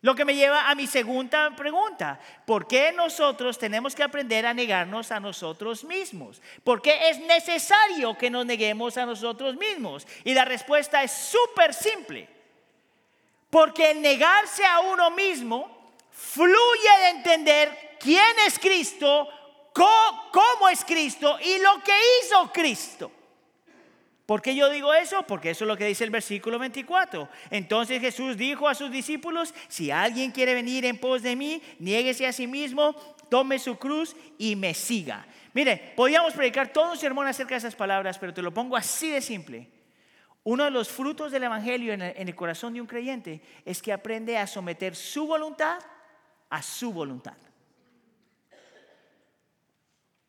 [0.01, 2.21] Lo que me lleva a mi segunda pregunta.
[2.45, 6.43] ¿Por qué nosotros tenemos que aprender a negarnos a nosotros mismos?
[6.63, 10.07] ¿Por qué es necesario que nos neguemos a nosotros mismos?
[10.23, 12.29] Y la respuesta es súper simple.
[13.49, 19.27] Porque el negarse a uno mismo fluye de entender quién es Cristo,
[19.73, 23.11] cómo es Cristo y lo que hizo Cristo.
[24.27, 25.25] ¿Por qué yo digo eso?
[25.27, 27.29] Porque eso es lo que dice el versículo 24.
[27.51, 32.27] Entonces Jesús dijo a sus discípulos, si alguien quiere venir en pos de mí, niéguese
[32.27, 32.95] a sí mismo,
[33.29, 35.27] tome su cruz y me siga.
[35.53, 39.11] Mire, podríamos predicar todo un sermón acerca de esas palabras, pero te lo pongo así
[39.11, 39.69] de simple.
[40.43, 43.83] Uno de los frutos del Evangelio en el, en el corazón de un creyente es
[43.83, 45.79] que aprende a someter su voluntad
[46.55, 47.37] a su voluntad.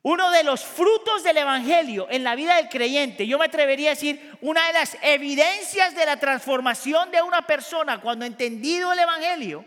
[0.08, 3.96] Uno de los frutos del Evangelio en la vida del creyente, yo me atrevería a
[3.96, 9.00] decir, una de las evidencias de la transformación de una persona cuando ha entendido el
[9.00, 9.66] Evangelio,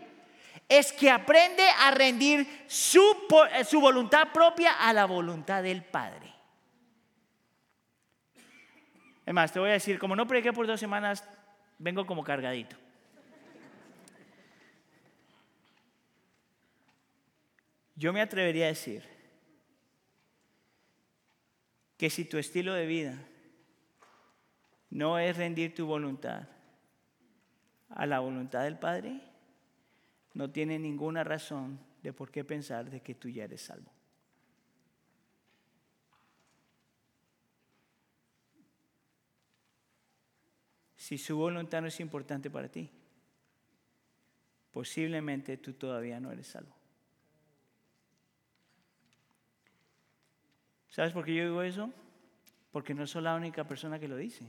[0.69, 3.03] es que aprende a rendir su,
[3.67, 6.33] su voluntad propia a la voluntad del Padre.
[9.25, 11.21] Es más, te voy a decir, como no prediqué por dos semanas,
[11.79, 12.77] vengo como cargadito.
[17.95, 19.18] Yo me atrevería a decir
[21.99, 23.19] que si tu estilo de vida
[24.89, 26.47] no es rendir tu voluntad
[27.89, 29.19] a la voluntad del Padre,
[30.33, 33.91] no tiene ninguna razón de por qué pensar de que tú ya eres salvo.
[40.95, 42.89] Si su voluntad no es importante para ti,
[44.71, 46.78] posiblemente tú todavía no eres salvo.
[50.89, 51.91] ¿Sabes por qué yo digo eso?
[52.71, 54.43] Porque no soy la única persona que lo dice.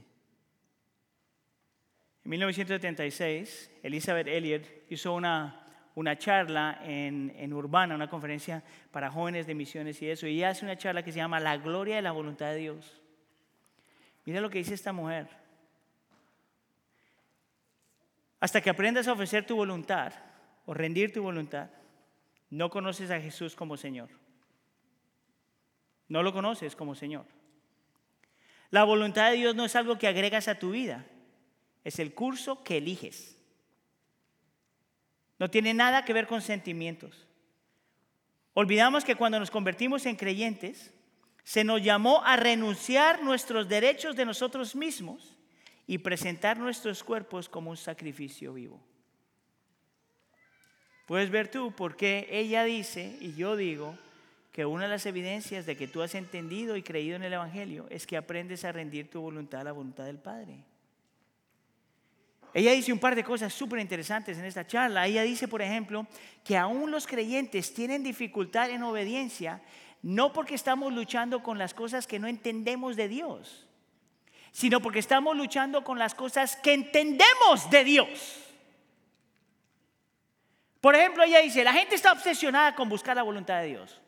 [2.23, 5.65] En 1976, Elizabeth Elliot hizo una,
[5.95, 10.49] una charla en, en, Urbana, una conferencia para jóvenes de misiones y eso, y ella
[10.49, 13.01] hace una charla que se llama La gloria de la voluntad de Dios.
[14.25, 15.27] Mira lo que dice esta mujer.
[18.39, 20.13] Hasta que aprendas a ofrecer tu voluntad
[20.65, 21.69] o rendir tu voluntad,
[22.49, 24.09] no conoces a Jesús como Señor.
[26.11, 27.25] No lo conoces como Señor.
[28.69, 31.05] La voluntad de Dios no es algo que agregas a tu vida,
[31.85, 33.37] es el curso que eliges.
[35.39, 37.25] No tiene nada que ver con sentimientos.
[38.53, 40.93] Olvidamos que cuando nos convertimos en creyentes,
[41.45, 45.37] se nos llamó a renunciar nuestros derechos de nosotros mismos
[45.87, 48.83] y presentar nuestros cuerpos como un sacrificio vivo.
[51.07, 53.97] Puedes ver tú por qué ella dice y yo digo
[54.51, 57.85] que una de las evidencias de que tú has entendido y creído en el Evangelio
[57.89, 60.57] es que aprendes a rendir tu voluntad a la voluntad del Padre.
[62.53, 65.07] Ella dice un par de cosas súper interesantes en esta charla.
[65.07, 66.05] Ella dice, por ejemplo,
[66.43, 69.61] que aún los creyentes tienen dificultad en obediencia,
[70.01, 73.67] no porque estamos luchando con las cosas que no entendemos de Dios,
[74.51, 78.37] sino porque estamos luchando con las cosas que entendemos de Dios.
[80.81, 84.01] Por ejemplo, ella dice, la gente está obsesionada con buscar la voluntad de Dios.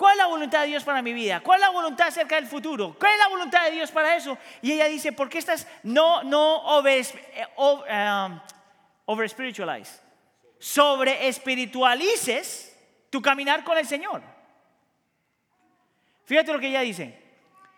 [0.00, 1.40] ¿Cuál es la voluntad de Dios para mi vida?
[1.40, 2.96] ¿Cuál es la voluntad acerca del futuro?
[2.98, 4.38] ¿Cuál es la voluntad de Dios para eso?
[4.62, 8.40] Y ella dice, ¿por qué estás no, no over, eh, um,
[9.04, 10.00] over spiritualize?
[10.58, 12.74] Sobre espiritualices
[13.10, 14.22] tu caminar con el Señor.
[16.24, 17.22] Fíjate lo que ella dice.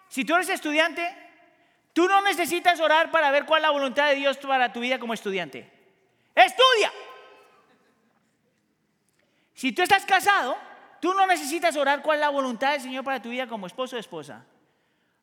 [0.08, 1.04] Si tú eres estudiante,
[1.92, 5.00] tú no necesitas orar para ver cuál es la voluntad de Dios para tu vida
[5.00, 5.68] como estudiante.
[6.36, 6.92] Estudia.
[9.54, 10.56] Si tú estás casado,
[11.02, 13.96] Tú no necesitas orar cuál es la voluntad del Señor para tu vida como esposo
[13.96, 14.46] o esposa.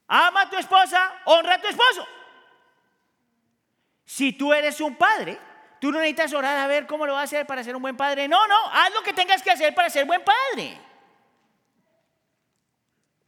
[0.10, 2.06] Ama a tu esposa, honra a tu esposo.
[4.04, 5.40] Si tú eres un padre,
[5.80, 7.96] tú no necesitas orar a ver cómo lo vas a hacer para ser un buen
[7.96, 8.28] padre.
[8.28, 10.78] No, no, haz lo que tengas que hacer para ser buen padre.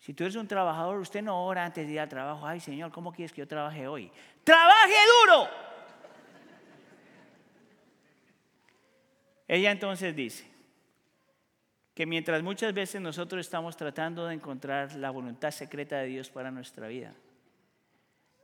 [0.02, 2.46] Si tú eres un trabajador, usted no ora antes de ir al trabajo.
[2.46, 4.12] Ay, Señor, ¿cómo quieres que yo trabaje hoy?
[4.44, 5.50] Trabaje duro.
[9.48, 10.51] Ella entonces dice,
[11.94, 16.52] que mientras muchas veces nosotros estamos tratando de encontrar la voluntad secreta de Dios para
[16.52, 17.14] nuestra vida,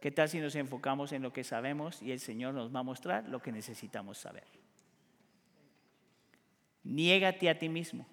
[0.01, 2.83] ¿qué tal si nos enfocamos en lo que sabemos y el Señor nos va a
[2.83, 4.47] mostrar lo que necesitamos saber?
[6.83, 8.05] Niégate a ti mismo,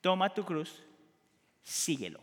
[0.00, 0.82] toma tu cruz,
[1.62, 2.20] síguelo.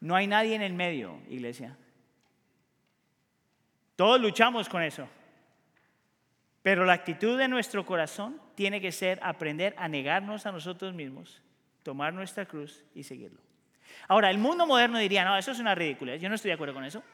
[0.00, 1.76] No hay nadie en el medio, iglesia.
[3.96, 5.08] Todos luchamos con eso.
[6.66, 11.40] Pero la actitud de nuestro corazón tiene que ser aprender a negarnos a nosotros mismos,
[11.84, 13.40] tomar nuestra cruz y seguirlo.
[14.08, 16.74] Ahora, el mundo moderno diría, no, eso es una ridícula, yo no estoy de acuerdo
[16.74, 17.04] con eso.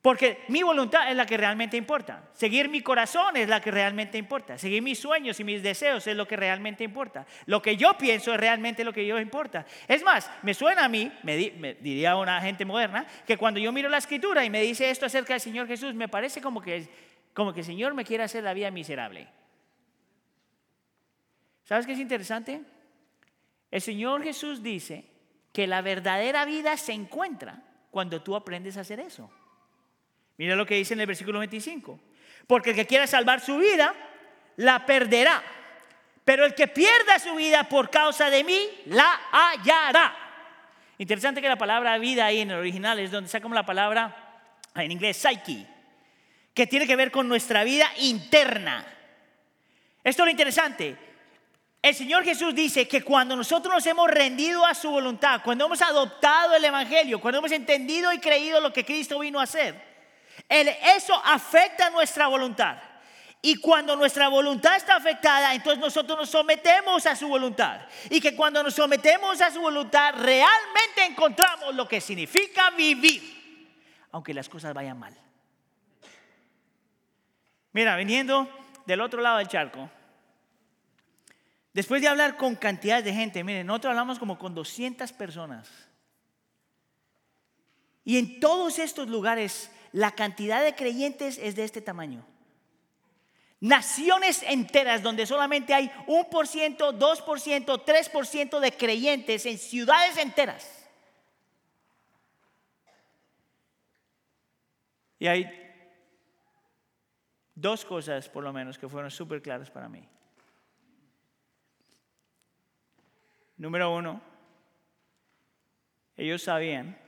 [0.00, 2.28] Porque mi voluntad es la que realmente importa.
[2.32, 4.56] Seguir mi corazón es la que realmente importa.
[4.56, 7.26] Seguir mis sueños y mis deseos es lo que realmente importa.
[7.46, 9.66] Lo que yo pienso es realmente lo que yo importa.
[9.88, 13.72] Es más, me suena a mí, me, me diría una gente moderna, que cuando yo
[13.72, 16.88] miro la escritura y me dice esto acerca del Señor Jesús, me parece como que
[17.34, 19.28] como que el Señor me quiere hacer la vida miserable.
[21.64, 22.60] ¿Sabes qué es interesante?
[23.70, 25.04] El Señor Jesús dice
[25.52, 29.30] que la verdadera vida se encuentra cuando tú aprendes a hacer eso.
[30.36, 31.98] Mira lo que dice en el versículo 25.
[32.46, 33.94] Porque el que quiera salvar su vida,
[34.56, 35.42] la perderá.
[36.24, 40.14] Pero el que pierda su vida por causa de mí, la hallará.
[40.98, 44.16] Interesante que la palabra vida ahí en el original es donde sacamos la palabra
[44.74, 45.66] en inglés psyche
[46.54, 48.86] que tiene que ver con nuestra vida interna.
[50.04, 50.96] Esto es lo interesante.
[51.80, 55.82] El Señor Jesús dice que cuando nosotros nos hemos rendido a su voluntad, cuando hemos
[55.82, 59.74] adoptado el Evangelio, cuando hemos entendido y creído lo que Cristo vino a hacer,
[60.48, 62.76] eso afecta nuestra voluntad.
[63.44, 67.80] Y cuando nuestra voluntad está afectada, entonces nosotros nos sometemos a su voluntad.
[68.08, 73.68] Y que cuando nos sometemos a su voluntad, realmente encontramos lo que significa vivir,
[74.12, 75.21] aunque las cosas vayan mal.
[77.72, 78.48] Mira, viniendo
[78.86, 79.90] del otro lado del charco,
[81.72, 85.70] después de hablar con cantidades de gente, miren, nosotros hablamos como con 200 personas.
[88.04, 92.26] Y en todos estos lugares la cantidad de creyentes es de este tamaño.
[93.60, 98.72] Naciones enteras donde solamente hay un por ciento, dos por ciento, tres por ciento de
[98.72, 100.68] creyentes en ciudades enteras.
[105.20, 105.61] Y hay
[107.62, 110.06] dos cosas por lo menos que fueron súper claras para mí.
[113.56, 114.20] Número uno,
[116.16, 116.98] ellos sabían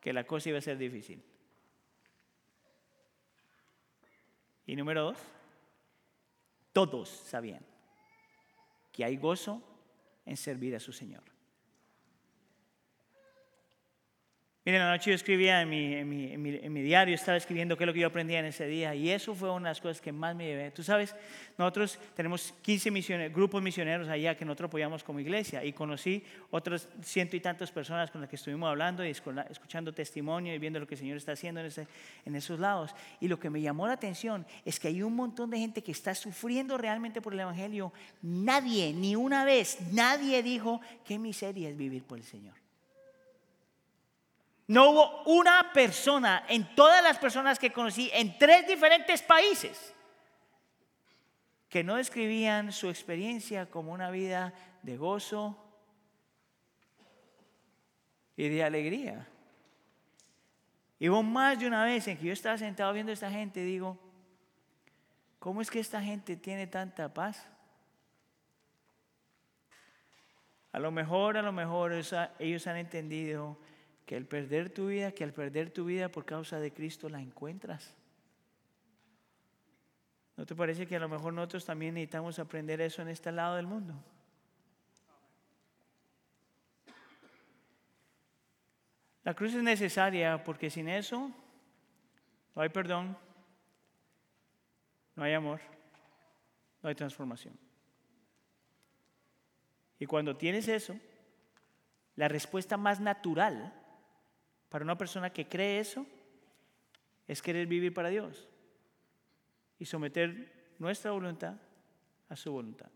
[0.00, 1.22] que la cosa iba a ser difícil.
[4.66, 5.18] Y número dos,
[6.72, 7.64] todos sabían
[8.92, 9.62] que hay gozo
[10.24, 11.29] en servir a su Señor.
[14.62, 17.94] Miren, la noche yo escribía en mi, en, mi, diario, estaba escribiendo qué es lo
[17.94, 20.36] que yo aprendía en ese día y eso fue una de las cosas que más
[20.36, 20.70] me llevé.
[20.70, 21.16] Tú sabes,
[21.56, 26.90] nosotros tenemos 15 misioneros, grupos misioneros allá que nosotros apoyamos como iglesia y conocí otras
[27.02, 30.86] ciento y tantas personas con las que estuvimos hablando y escuchando testimonio y viendo lo
[30.86, 32.94] que el Señor está haciendo en esos lados.
[33.18, 35.92] Y lo que me llamó la atención es que hay un montón de gente que
[35.92, 37.94] está sufriendo realmente por el Evangelio.
[38.20, 42.59] Nadie, ni una vez, nadie dijo qué miseria es vivir por el Señor.
[44.70, 49.92] No hubo una persona en todas las personas que conocí en tres diferentes países
[51.68, 54.54] que no describían su experiencia como una vida
[54.84, 55.58] de gozo
[58.36, 59.26] y de alegría.
[61.00, 63.62] Y hubo más de una vez en que yo estaba sentado viendo a esta gente
[63.62, 63.98] y digo,
[65.40, 67.44] ¿cómo es que esta gente tiene tanta paz?
[70.70, 73.58] A lo mejor, a lo mejor ellos han entendido
[74.10, 77.20] que al perder tu vida, que al perder tu vida por causa de Cristo la
[77.20, 77.94] encuentras.
[80.36, 83.54] ¿No te parece que a lo mejor nosotros también necesitamos aprender eso en este lado
[83.54, 83.94] del mundo?
[89.22, 91.30] La cruz es necesaria porque sin eso
[92.56, 93.16] no hay perdón,
[95.14, 95.60] no hay amor,
[96.82, 97.56] no hay transformación.
[100.00, 100.98] Y cuando tienes eso,
[102.16, 103.76] la respuesta más natural
[104.70, 106.06] para una persona que cree eso
[107.28, 108.48] es querer vivir para Dios
[109.78, 111.56] y someter nuestra voluntad
[112.28, 112.88] a su voluntad.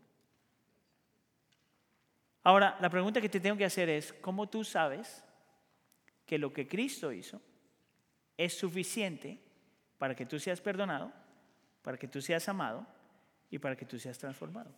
[2.43, 5.23] Ahora, la pregunta que te tengo que hacer es, ¿cómo tú sabes
[6.25, 7.41] que lo que Cristo hizo
[8.37, 9.39] es suficiente
[9.97, 11.11] para que tú seas perdonado,
[11.81, 12.85] para que tú seas amado
[13.49, 14.71] y para que tú seas transformado?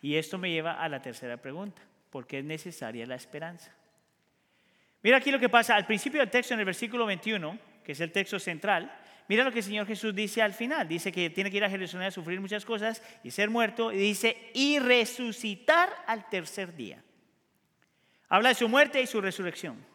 [0.00, 3.74] Y esto me lleva a la tercera pregunta, ¿por qué es necesaria la esperanza?
[5.02, 8.00] Mira aquí lo que pasa al principio del texto en el versículo 21, que es
[8.00, 8.92] el texto central.
[9.28, 10.86] Mira lo que el Señor Jesús dice al final.
[10.86, 13.92] Dice que tiene que ir a Jerusalén a sufrir muchas cosas y ser muerto.
[13.92, 17.02] Y dice, y resucitar al tercer día.
[18.28, 19.92] Habla de su muerte y su resurrección.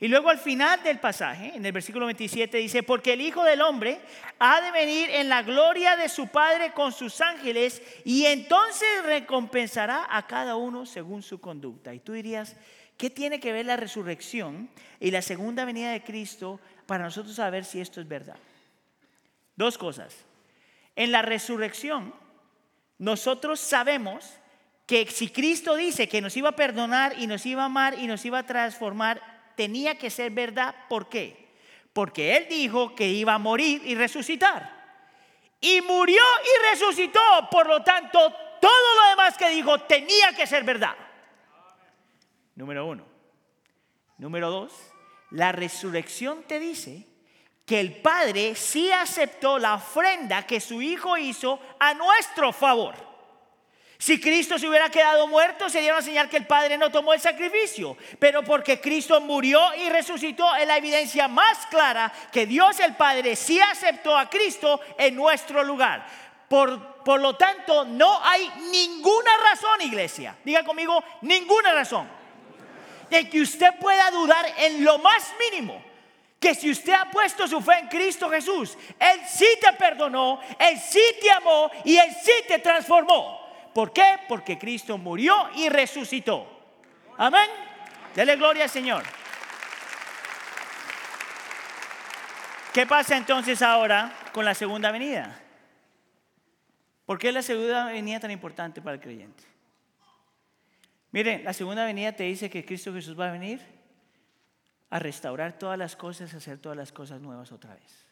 [0.00, 3.62] Y luego al final del pasaje, en el versículo 27, dice, porque el Hijo del
[3.62, 4.00] Hombre
[4.38, 10.06] ha de venir en la gloria de su Padre con sus ángeles y entonces recompensará
[10.10, 11.94] a cada uno según su conducta.
[11.94, 12.56] Y tú dirías,
[12.96, 14.70] ¿qué tiene que ver la resurrección
[15.00, 18.36] y la segunda venida de Cristo para nosotros saber si esto es verdad?
[19.56, 20.14] Dos cosas.
[20.96, 22.14] En la resurrección,
[22.98, 24.38] nosotros sabemos
[24.86, 28.06] que si Cristo dice que nos iba a perdonar y nos iba a amar y
[28.06, 29.20] nos iba a transformar,
[29.56, 30.74] tenía que ser verdad.
[30.88, 31.48] ¿Por qué?
[31.92, 34.74] Porque Él dijo que iba a morir y resucitar.
[35.60, 37.20] Y murió y resucitó.
[37.50, 38.18] Por lo tanto,
[38.60, 40.94] todo lo demás que dijo tenía que ser verdad.
[42.56, 43.04] Número uno.
[44.18, 44.72] Número dos,
[45.30, 47.06] la resurrección te dice
[47.66, 52.94] que el Padre sí aceptó la ofrenda que su Hijo hizo a nuestro favor.
[53.98, 57.20] Si Cristo se hubiera quedado muerto, sería una señal que el Padre no tomó el
[57.20, 57.96] sacrificio.
[58.18, 63.34] Pero porque Cristo murió y resucitó, es la evidencia más clara que Dios el Padre
[63.34, 66.06] sí aceptó a Cristo en nuestro lugar.
[66.48, 70.36] Por, por lo tanto, no hay ninguna razón, iglesia.
[70.44, 72.23] Diga conmigo, ninguna razón.
[73.10, 75.82] De que usted pueda dudar en lo más mínimo
[76.44, 80.78] que si usted ha puesto su fe en Cristo Jesús, Él sí te perdonó, Él
[80.78, 83.40] sí te amó y Él sí te transformó.
[83.72, 84.18] ¿Por qué?
[84.28, 86.46] Porque Cristo murió y resucitó.
[87.16, 87.48] Amén.
[88.14, 89.02] Dele gloria al Señor.
[92.74, 95.40] ¿Qué pasa entonces ahora con la segunda venida?
[97.06, 99.53] ¿Por qué la segunda venida tan importante para el creyente?
[101.14, 103.60] Miren, la segunda venida te dice que Cristo Jesús va a venir
[104.90, 108.04] a restaurar todas las cosas, a hacer todas las cosas nuevas otra vez.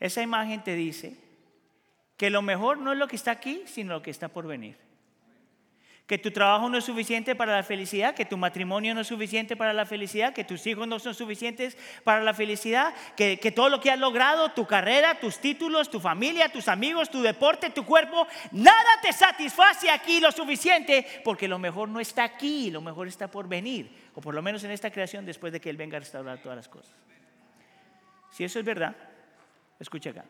[0.00, 1.16] Esa imagen te dice
[2.16, 4.78] que lo mejor no es lo que está aquí, sino lo que está por venir.
[6.10, 9.56] Que tu trabajo no es suficiente para la felicidad, que tu matrimonio no es suficiente
[9.56, 13.68] para la felicidad, que tus hijos no son suficientes para la felicidad, que, que todo
[13.68, 17.84] lo que has logrado, tu carrera, tus títulos, tu familia, tus amigos, tu deporte, tu
[17.84, 23.06] cuerpo, nada te satisface aquí lo suficiente, porque lo mejor no está aquí, lo mejor
[23.06, 25.96] está por venir, o por lo menos en esta creación después de que Él venga
[25.96, 26.92] a restaurar todas las cosas.
[28.32, 28.96] Si eso es verdad,
[29.78, 30.24] escucha acá.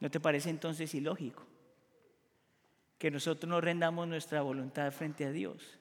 [0.00, 1.46] ¿No te parece entonces ilógico
[2.98, 5.78] que nosotros no rendamos nuestra voluntad frente a Dios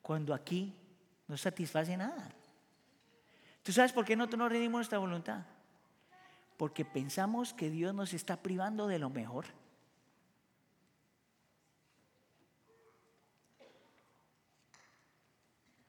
[0.00, 0.74] cuando aquí
[1.28, 2.30] no satisface nada?
[3.62, 5.44] ¿Tú sabes por qué nosotros no rendimos nuestra voluntad?
[6.56, 9.46] Porque pensamos que Dios nos está privando de lo mejor.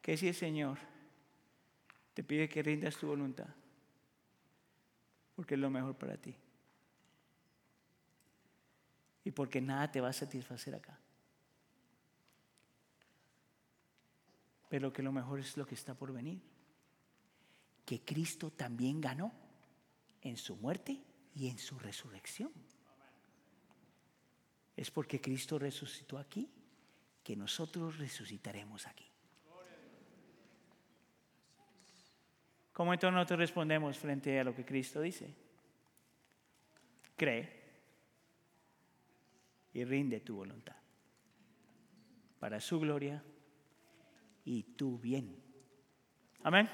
[0.02, 0.78] ¿Qué si el Señor
[2.14, 3.48] te pide que rindas tu voluntad?
[5.36, 6.36] Porque es lo mejor para ti
[9.24, 11.00] y porque nada te va a satisfacer acá.
[14.70, 16.42] Pero que lo mejor es lo que está por venir.
[17.86, 19.34] Que Cristo también ganó
[20.22, 21.02] en su muerte
[21.36, 22.52] y en su resurrección.
[24.76, 26.50] Es porque Cristo resucitó aquí
[27.24, 29.06] que nosotros resucitaremos aquí.
[32.72, 35.36] ¿Cómo entonces nosotros respondemos frente a lo que Cristo dice?
[37.22, 37.61] cree
[39.74, 40.76] y rinde tu voluntad
[42.40, 43.24] para su gloria
[44.44, 45.36] y tu bien.
[46.44, 46.68] Amén.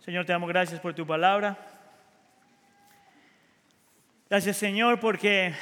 [0.00, 1.56] Señor, te damos gracias por tu palabra.
[4.28, 5.54] Gracias, Señor, porque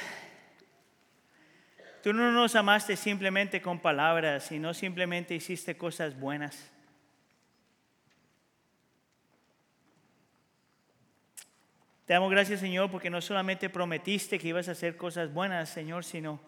[2.01, 6.71] tú no nos amaste simplemente con palabras, sino simplemente hiciste cosas buenas.
[12.09, 16.03] Te damos gracias, Señor, porque no solamente prometiste que ibas a hacer cosas buenas, Señor,
[16.03, 16.39] sino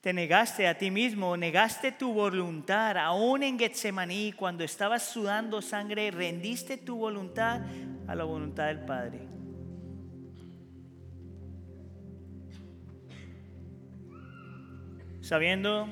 [0.00, 6.10] te negaste a ti mismo, negaste tu voluntad, aún en Getsemaní, cuando estabas sudando sangre,
[6.10, 7.60] rendiste tu voluntad
[8.06, 9.18] a la voluntad del Padre.
[15.20, 15.86] Sabiendo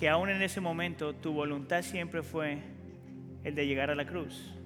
[0.00, 2.58] que aún en ese momento tu voluntad siempre fue
[3.44, 4.57] el de llegar a la cruz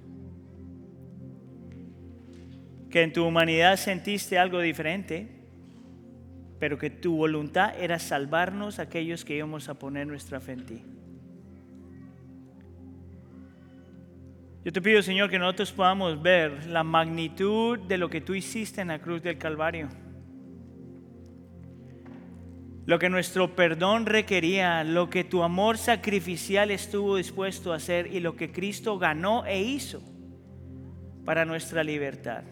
[2.92, 5.26] que en tu humanidad sentiste algo diferente,
[6.60, 10.82] pero que tu voluntad era salvarnos aquellos que íbamos a poner nuestra fe en ti.
[14.64, 18.82] Yo te pido, Señor, que nosotros podamos ver la magnitud de lo que tú hiciste
[18.82, 19.88] en la cruz del Calvario.
[22.84, 28.20] Lo que nuestro perdón requería, lo que tu amor sacrificial estuvo dispuesto a hacer y
[28.20, 30.02] lo que Cristo ganó e hizo
[31.24, 32.44] para nuestra libertad.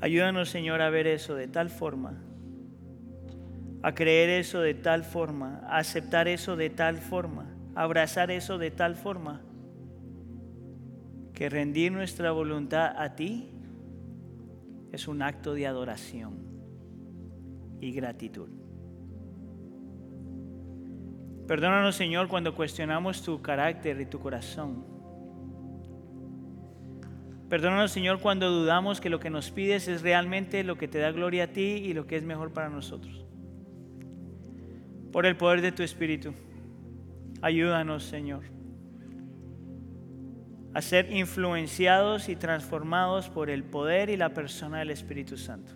[0.00, 2.22] Ayúdanos, Señor, a ver eso de tal forma,
[3.82, 8.58] a creer eso de tal forma, a aceptar eso de tal forma, a abrazar eso
[8.58, 9.42] de tal forma,
[11.34, 13.50] que rendir nuestra voluntad a ti
[14.92, 16.34] es un acto de adoración
[17.80, 18.48] y gratitud.
[21.46, 24.97] Perdónanos, Señor, cuando cuestionamos tu carácter y tu corazón.
[27.48, 31.12] Perdónanos, Señor, cuando dudamos que lo que nos pides es realmente lo que te da
[31.12, 33.24] gloria a ti y lo que es mejor para nosotros.
[35.12, 36.34] Por el poder de tu Espíritu,
[37.40, 38.42] ayúdanos, Señor,
[40.74, 45.72] a ser influenciados y transformados por el poder y la persona del Espíritu Santo.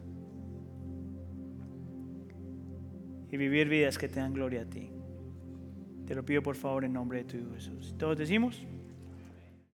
[3.31, 4.91] Y vivir vidas que te dan gloria a ti.
[6.07, 7.95] Te lo pido por favor en nombre de tu Hijo Jesús.
[7.97, 8.63] Todos decimos.